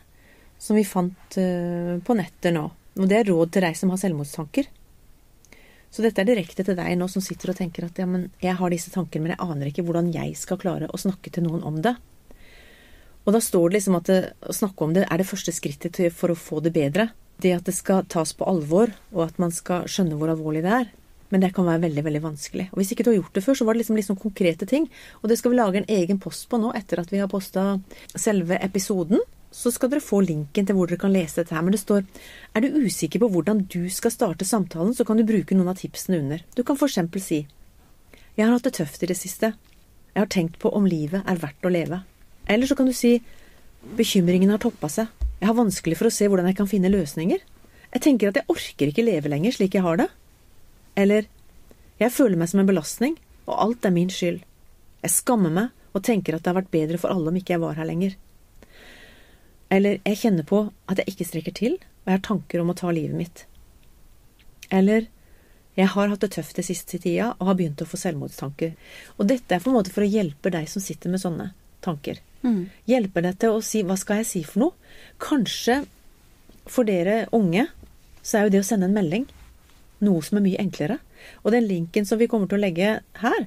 som 0.60 0.76
vi 0.76 0.84
fant 0.88 1.40
uh, 1.40 1.96
på 2.04 2.20
nettet 2.20 2.56
nå. 2.56 2.68
Og 2.98 3.08
det 3.08 3.22
er 3.22 3.32
råd 3.32 3.56
til 3.56 3.64
deg 3.68 3.80
som 3.80 3.96
har 3.96 4.00
selvmordstanker. 4.02 4.68
Så 5.94 6.04
dette 6.04 6.22
er 6.22 6.28
direkte 6.28 6.66
til 6.68 6.76
deg 6.78 6.98
nå 7.00 7.08
som 7.10 7.24
sitter 7.24 7.54
og 7.54 7.58
tenker 7.60 7.88
at 7.88 8.00
ja, 8.00 8.06
men 8.10 8.28
jeg 8.44 8.58
har 8.60 8.74
disse 8.74 8.92
tankene, 8.94 9.24
men 9.24 9.34
jeg 9.36 9.44
aner 9.46 9.70
ikke 9.72 9.86
hvordan 9.88 10.12
jeg 10.14 10.36
skal 10.40 10.60
klare 10.62 10.90
å 10.92 11.00
snakke 11.00 11.32
til 11.34 11.48
noen 11.48 11.64
om 11.68 11.80
det. 11.84 11.96
Og 13.28 13.34
da 13.36 13.42
står 13.44 13.70
det 13.70 13.80
liksom 13.80 13.98
at 14.00 14.08
det, 14.08 14.20
å 14.40 14.56
snakke 14.56 14.86
om 14.86 14.94
det 14.96 15.08
er 15.08 15.20
det 15.20 15.28
første 15.28 15.52
skrittet 15.56 16.00
for 16.16 16.32
å 16.32 16.40
få 16.40 16.62
det 16.64 16.72
bedre. 16.76 17.10
Det 17.44 17.52
at 17.54 17.68
det 17.68 17.76
skal 17.76 18.06
tas 18.10 18.32
på 18.34 18.48
alvor, 18.48 18.94
og 19.14 19.28
at 19.28 19.42
man 19.42 19.52
skal 19.54 19.88
skjønne 19.92 20.16
hvor 20.18 20.32
alvorlig 20.32 20.64
det 20.66 20.74
er. 20.74 20.88
Men 21.28 21.44
det 21.44 21.52
kan 21.56 21.68
være 21.68 21.84
veldig 21.84 22.04
veldig 22.06 22.22
vanskelig. 22.24 22.70
Og 22.72 22.80
Hvis 22.80 22.94
ikke 22.94 23.04
du 23.04 23.12
har 23.12 23.18
gjort 23.18 23.36
det 23.36 23.44
før, 23.44 23.58
så 23.60 23.68
var 23.68 23.76
det 23.76 23.84
liksom, 23.84 23.98
liksom 24.00 24.20
konkrete 24.22 24.68
ting. 24.70 24.88
Og 25.22 25.28
det 25.30 25.38
skal 25.40 25.52
vi 25.52 25.60
lage 25.60 25.82
en 25.82 25.90
egen 25.92 26.22
post 26.24 26.48
på 26.48 26.60
nå, 26.62 26.72
etter 26.78 27.02
at 27.04 27.12
vi 27.12 27.20
har 27.20 27.28
posta 27.32 27.66
selve 28.16 28.60
episoden. 28.64 29.20
Så 29.52 29.72
skal 29.72 29.90
dere 29.92 30.04
få 30.04 30.20
linken 30.26 30.68
til 30.68 30.76
hvor 30.76 30.90
dere 30.90 31.00
kan 31.02 31.14
lese 31.14 31.42
dette 31.42 31.56
her. 31.56 31.64
Men 31.64 31.76
det 31.76 31.82
står 31.82 32.04
Er 32.56 32.62
du 32.62 32.80
usikker 32.84 33.22
på 33.24 33.30
hvordan 33.32 33.66
du 33.72 33.90
skal 33.90 34.12
starte 34.12 34.46
samtalen, 34.46 34.94
så 34.94 35.06
kan 35.06 35.18
du 35.18 35.26
bruke 35.28 35.56
noen 35.56 35.72
av 35.72 35.80
tipsene 35.80 36.20
under. 36.20 36.44
Du 36.56 36.64
kan 36.64 36.78
f.eks. 36.78 37.00
si 37.24 37.46
Jeg 38.36 38.46
har 38.46 38.54
hatt 38.54 38.68
det 38.68 38.78
tøft 38.78 39.04
i 39.04 39.12
det 39.12 39.18
siste. 39.18 39.54
Jeg 40.14 40.22
har 40.22 40.32
tenkt 40.34 40.60
på 40.60 40.70
om 40.74 40.86
livet 40.86 41.24
er 41.26 41.42
verdt 41.42 41.66
å 41.66 41.74
leve. 41.74 42.02
Eller 42.48 42.68
så 42.68 42.76
kan 42.76 42.88
du 42.88 42.94
si 42.94 43.20
bekymringen 43.98 44.50
har 44.50 44.62
toppa 44.62 44.90
seg. 44.90 45.08
Jeg 45.40 45.48
har 45.48 45.58
vanskelig 45.58 45.98
for 46.00 46.10
å 46.10 46.14
se 46.14 46.28
hvordan 46.28 46.48
jeg 46.50 46.58
kan 46.58 46.70
finne 46.70 46.92
løsninger. 46.92 47.40
Jeg 47.94 48.04
tenker 48.04 48.32
at 48.32 48.40
jeg 48.40 48.50
orker 48.52 48.92
ikke 48.92 49.06
leve 49.06 49.30
lenger 49.32 49.56
slik 49.56 49.78
jeg 49.78 49.86
har 49.86 50.00
det. 50.02 50.08
Eller 50.98 51.28
jeg 52.02 52.14
føler 52.14 52.38
meg 52.38 52.50
som 52.52 52.62
en 52.62 52.70
belastning, 52.70 53.16
og 53.48 53.60
alt 53.64 53.86
er 53.86 53.94
min 53.94 54.10
skyld. 54.12 54.42
Jeg 55.04 55.14
skammer 55.14 55.54
meg 55.54 55.96
og 55.96 56.04
tenker 56.06 56.36
at 56.36 56.44
det 56.44 56.52
har 56.52 56.60
vært 56.60 56.74
bedre 56.74 57.00
for 57.02 57.14
alle 57.14 57.32
om 57.32 57.38
ikke 57.40 57.56
jeg 57.56 57.64
var 57.64 57.78
her 57.78 57.88
lenger. 57.90 58.18
Eller 59.74 60.00
jeg 60.06 60.20
kjenner 60.22 60.48
på 60.48 60.64
at 60.88 61.02
jeg 61.02 61.14
ikke 61.14 61.28
strekker 61.28 61.56
til, 61.56 61.78
og 61.78 62.12
jeg 62.12 62.20
har 62.20 62.26
tanker 62.26 62.64
om 62.64 62.72
å 62.72 62.78
ta 62.78 62.92
livet 62.94 63.18
mitt. 63.18 63.46
Eller 64.72 65.08
jeg 65.78 65.92
har 65.94 66.10
hatt 66.10 66.24
det 66.24 66.32
tøft 66.34 66.58
det 66.58 66.66
siste 66.66 66.98
tida 66.98 67.34
og 67.36 67.52
har 67.52 67.58
begynt 67.60 67.84
å 67.84 67.88
få 67.90 68.00
selvmordstanker. 68.02 68.74
Og 69.18 69.28
dette 69.30 69.54
er 69.54 69.62
på 69.62 69.70
en 69.72 69.78
måte 69.78 69.94
for 69.94 70.06
å 70.06 70.10
hjelpe 70.10 70.52
deg 70.54 70.70
som 70.72 70.84
sitter 70.84 71.12
med 71.14 71.22
sånne 71.22 71.52
tanker. 71.86 72.22
Mm. 72.42 72.70
Hjelpe 72.90 73.22
deg 73.26 73.38
til 73.42 73.58
å 73.58 73.64
si 73.66 73.84
hva 73.86 73.98
skal 74.00 74.24
jeg 74.24 74.30
si 74.32 74.44
for 74.48 74.64
noe? 74.64 74.94
Kanskje 75.22 75.84
for 76.68 76.88
dere 76.88 77.26
unge 77.36 77.68
så 78.26 78.40
er 78.40 78.48
jo 78.48 78.56
det 78.56 78.64
å 78.64 78.68
sende 78.68 78.90
en 78.90 78.98
melding 78.98 79.28
noe 80.04 80.24
som 80.26 80.40
er 80.40 80.46
mye 80.46 80.62
enklere. 80.62 81.00
Og 81.44 81.54
den 81.54 81.68
linken 81.70 82.06
som 82.06 82.20
vi 82.20 82.30
kommer 82.30 82.50
til 82.50 82.60
å 82.60 82.64
legge 82.64 82.98
her, 83.22 83.46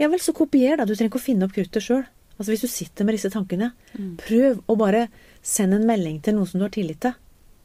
ja 0.00 0.08
vel, 0.08 0.20
så 0.20 0.34
kopier, 0.36 0.78
da. 0.78 0.86
Du 0.88 0.94
trenger 0.94 1.12
ikke 1.12 1.20
å 1.20 1.28
finne 1.28 1.46
opp 1.46 1.54
kruttet 1.56 1.84
sjøl. 1.84 2.04
Altså 2.40 2.54
hvis 2.54 2.62
du 2.64 2.68
sitter 2.72 3.04
med 3.04 3.14
disse 3.18 3.28
tankene, 3.30 3.72
Mm. 3.98 4.16
prøv 4.16 4.62
å 4.66 4.76
bare 4.78 5.08
sende 5.42 5.76
en 5.76 5.86
melding 5.86 6.22
til 6.22 6.34
noen 6.34 6.46
som 6.48 6.58
du 6.58 6.64
har 6.64 6.70
tillit 6.72 7.00
til, 7.00 7.12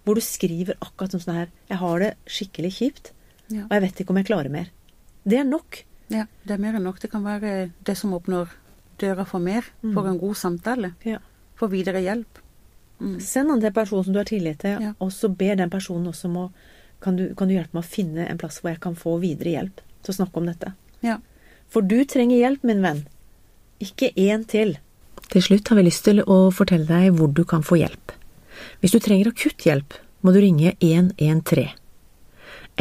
hvor 0.04 0.16
du 0.16 0.22
skriver 0.22 0.76
akkurat 0.82 1.12
sånn 1.16 1.24
sånn 1.24 1.34
her 1.36 1.48
Jeg 1.70 1.78
har 1.78 2.00
det 2.00 2.16
skikkelig 2.28 2.72
kjipt, 2.76 3.12
Ja. 3.50 3.64
og 3.64 3.70
jeg 3.72 3.82
vet 3.82 3.96
ikke 4.02 4.10
om 4.10 4.18
jeg 4.18 4.26
klarer 4.28 4.52
mer. 4.52 4.68
Det 5.26 5.40
er 5.40 5.44
nok. 5.46 5.84
ja. 6.10 6.26
Det 6.46 6.52
er 6.54 6.58
mer 6.58 6.74
enn 6.76 6.84
nok. 6.84 7.00
Det 7.00 7.10
kan 7.10 7.24
være 7.24 7.72
det 7.84 7.98
som 7.98 8.12
åpner 8.14 8.50
døra 9.00 9.26
for 9.26 9.40
mer, 9.40 9.64
Mm. 9.84 9.94
for 9.94 10.08
en 10.08 10.20
god 10.20 10.36
samtale, 10.36 10.94
Ja. 11.06 11.18
for 11.56 11.68
videre 11.70 12.02
hjelp. 12.04 12.26
Mm. 13.02 13.20
Send 13.22 13.50
den 13.50 13.60
til 13.60 13.68
en 13.68 13.74
person 13.74 14.04
som 14.04 14.14
du 14.14 14.20
har 14.20 14.26
tillit 14.26 14.60
til, 14.60 14.80
Ja. 14.82 14.94
og 15.00 15.10
så 15.12 15.28
ber 15.36 15.56
den 15.56 15.70
personen 15.70 16.08
også 16.08 16.26
om 16.26 16.36
å 16.38 16.52
kan 17.02 17.16
du, 17.16 17.34
kan 17.36 17.48
du 17.48 17.54
hjelpe 17.56 17.74
meg 17.74 17.84
å 17.84 17.88
finne 17.88 18.28
en 18.30 18.38
plass 18.38 18.60
hvor 18.62 18.72
jeg 18.72 18.80
kan 18.80 18.96
få 18.96 19.20
videre 19.20 19.52
hjelp 19.52 19.76
til 20.04 20.14
å 20.14 20.26
snakke 20.26 20.38
om 20.38 20.46
dette? 20.46 20.74
Ja. 21.02 21.18
For 21.68 21.82
du 21.82 22.04
trenger 22.06 22.38
hjelp, 22.40 22.64
min 22.64 22.82
venn. 22.82 23.06
Ikke 23.84 24.12
én 24.16 24.46
til. 24.48 24.78
Til 25.32 25.44
slutt 25.44 25.68
har 25.70 25.80
vi 25.80 25.88
lyst 25.88 26.06
til 26.06 26.22
å 26.22 26.50
fortelle 26.54 26.88
deg 26.88 27.16
hvor 27.18 27.32
du 27.34 27.44
kan 27.48 27.66
få 27.66 27.80
hjelp. 27.82 28.14
Hvis 28.80 28.96
du 28.96 29.00
trenger 29.04 29.32
akutt 29.32 29.66
hjelp, 29.66 29.98
må 30.24 30.34
du 30.34 30.40
ringe 30.42 30.76
113. 30.80 31.74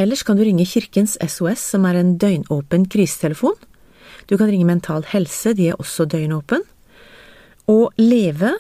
Ellers 0.01 0.25
kan 0.27 0.39
du 0.39 0.43
ringe 0.43 0.67
Kirkens 0.67 1.17
SOS, 1.23 1.63
som 1.75 1.85
er 1.87 2.01
en 2.01 2.17
døgnåpen 2.19 2.89
krisetelefon. 2.91 3.55
Du 4.27 4.37
kan 4.39 4.51
ringe 4.51 4.67
Mental 4.67 5.05
Helse, 5.11 5.55
de 5.55 5.71
er 5.71 5.79
også 5.79 6.07
døgnåpen. 6.11 6.65
Og 7.71 7.95
Leve 8.01 8.55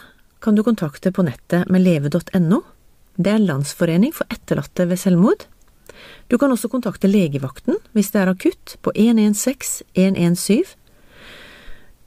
kan 0.45 0.55
du 0.55 0.63
kontakte 0.63 1.11
på 1.13 1.25
nettet 1.27 1.71
med 1.73 1.83
leve.no. 1.83 2.61
Det 3.17 3.31
er 3.31 3.41
en 3.41 3.49
landsforening 3.49 4.15
for 4.15 4.31
etterlatte 4.31 4.87
ved 4.91 5.01
selvmord. 5.01 5.47
Du 6.29 6.39
kan 6.39 6.53
også 6.53 6.71
kontakte 6.73 7.11
legevakten 7.11 7.79
hvis 7.95 8.11
det 8.15 8.23
er 8.23 8.33
akutt, 8.33 8.77
på 8.83 8.93
116 8.95 9.87
117. 9.95 10.75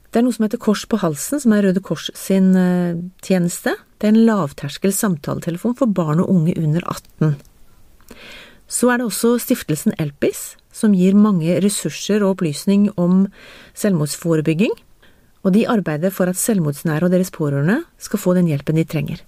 Det 0.08 0.20
er 0.20 0.24
noe 0.24 0.32
som 0.32 0.46
heter 0.46 0.60
Kors 0.62 0.86
på 0.88 1.00
halsen, 1.02 1.40
som 1.42 1.52
er 1.52 1.66
Røde 1.66 1.82
Kors 1.84 2.08
sin 2.16 2.54
eh, 2.56 2.96
tjeneste. 3.24 3.74
Det 4.00 4.08
er 4.08 4.14
en 4.14 4.24
lavterskel 4.24 4.94
samtaletelefon 4.94 5.76
for 5.76 5.92
barn 5.92 6.22
og 6.24 6.30
unge 6.32 6.54
under 6.56 6.84
18. 6.88 7.36
Så 8.68 8.88
er 8.88 9.00
det 9.00 9.08
også 9.08 9.34
stiftelsen 9.42 9.96
Elpis, 10.00 10.56
som 10.72 10.96
gir 10.96 11.16
mange 11.16 11.58
ressurser 11.64 12.22
og 12.22 12.36
opplysning 12.36 12.88
om 13.00 13.26
selvmordsforebygging, 13.76 14.72
og 15.44 15.54
de 15.54 15.66
arbeider 15.68 16.12
for 16.12 16.30
at 16.30 16.40
selvmordsnære 16.40 17.08
og 17.08 17.12
deres 17.12 17.32
pårørende 17.34 17.82
skal 18.00 18.20
få 18.20 18.34
den 18.36 18.48
hjelpen 18.48 18.80
de 18.80 18.84
trenger. 18.88 19.20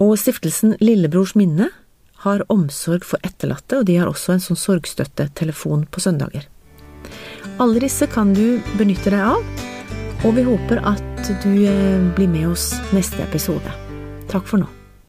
Og 0.00 0.16
stiftelsen 0.20 0.76
Lillebrors 0.80 1.34
minne 1.38 1.70
har 2.24 2.44
omsorg 2.52 3.04
for 3.06 3.22
etterlatte, 3.26 3.80
og 3.80 3.88
de 3.88 3.98
har 4.00 4.10
også 4.10 4.36
en 4.36 4.44
sånn 4.44 4.60
sorgstøttetelefon 4.60 5.88
på 5.90 6.04
søndager. 6.04 6.46
Alle 7.62 7.78
disse 7.78 8.08
kan 8.10 8.32
du 8.34 8.58
benytte 8.74 9.12
deg 9.12 9.22
av, 9.22 9.66
og 10.26 10.34
vi 10.34 10.42
håper 10.42 10.80
at 10.82 11.28
du 11.44 11.52
eh, 11.62 12.02
blir 12.16 12.26
med 12.26 12.48
oss 12.50 12.72
neste 12.90 13.22
episode. 13.22 13.70
Takk 14.32 14.48
for 14.50 14.64
nå. 14.64 14.81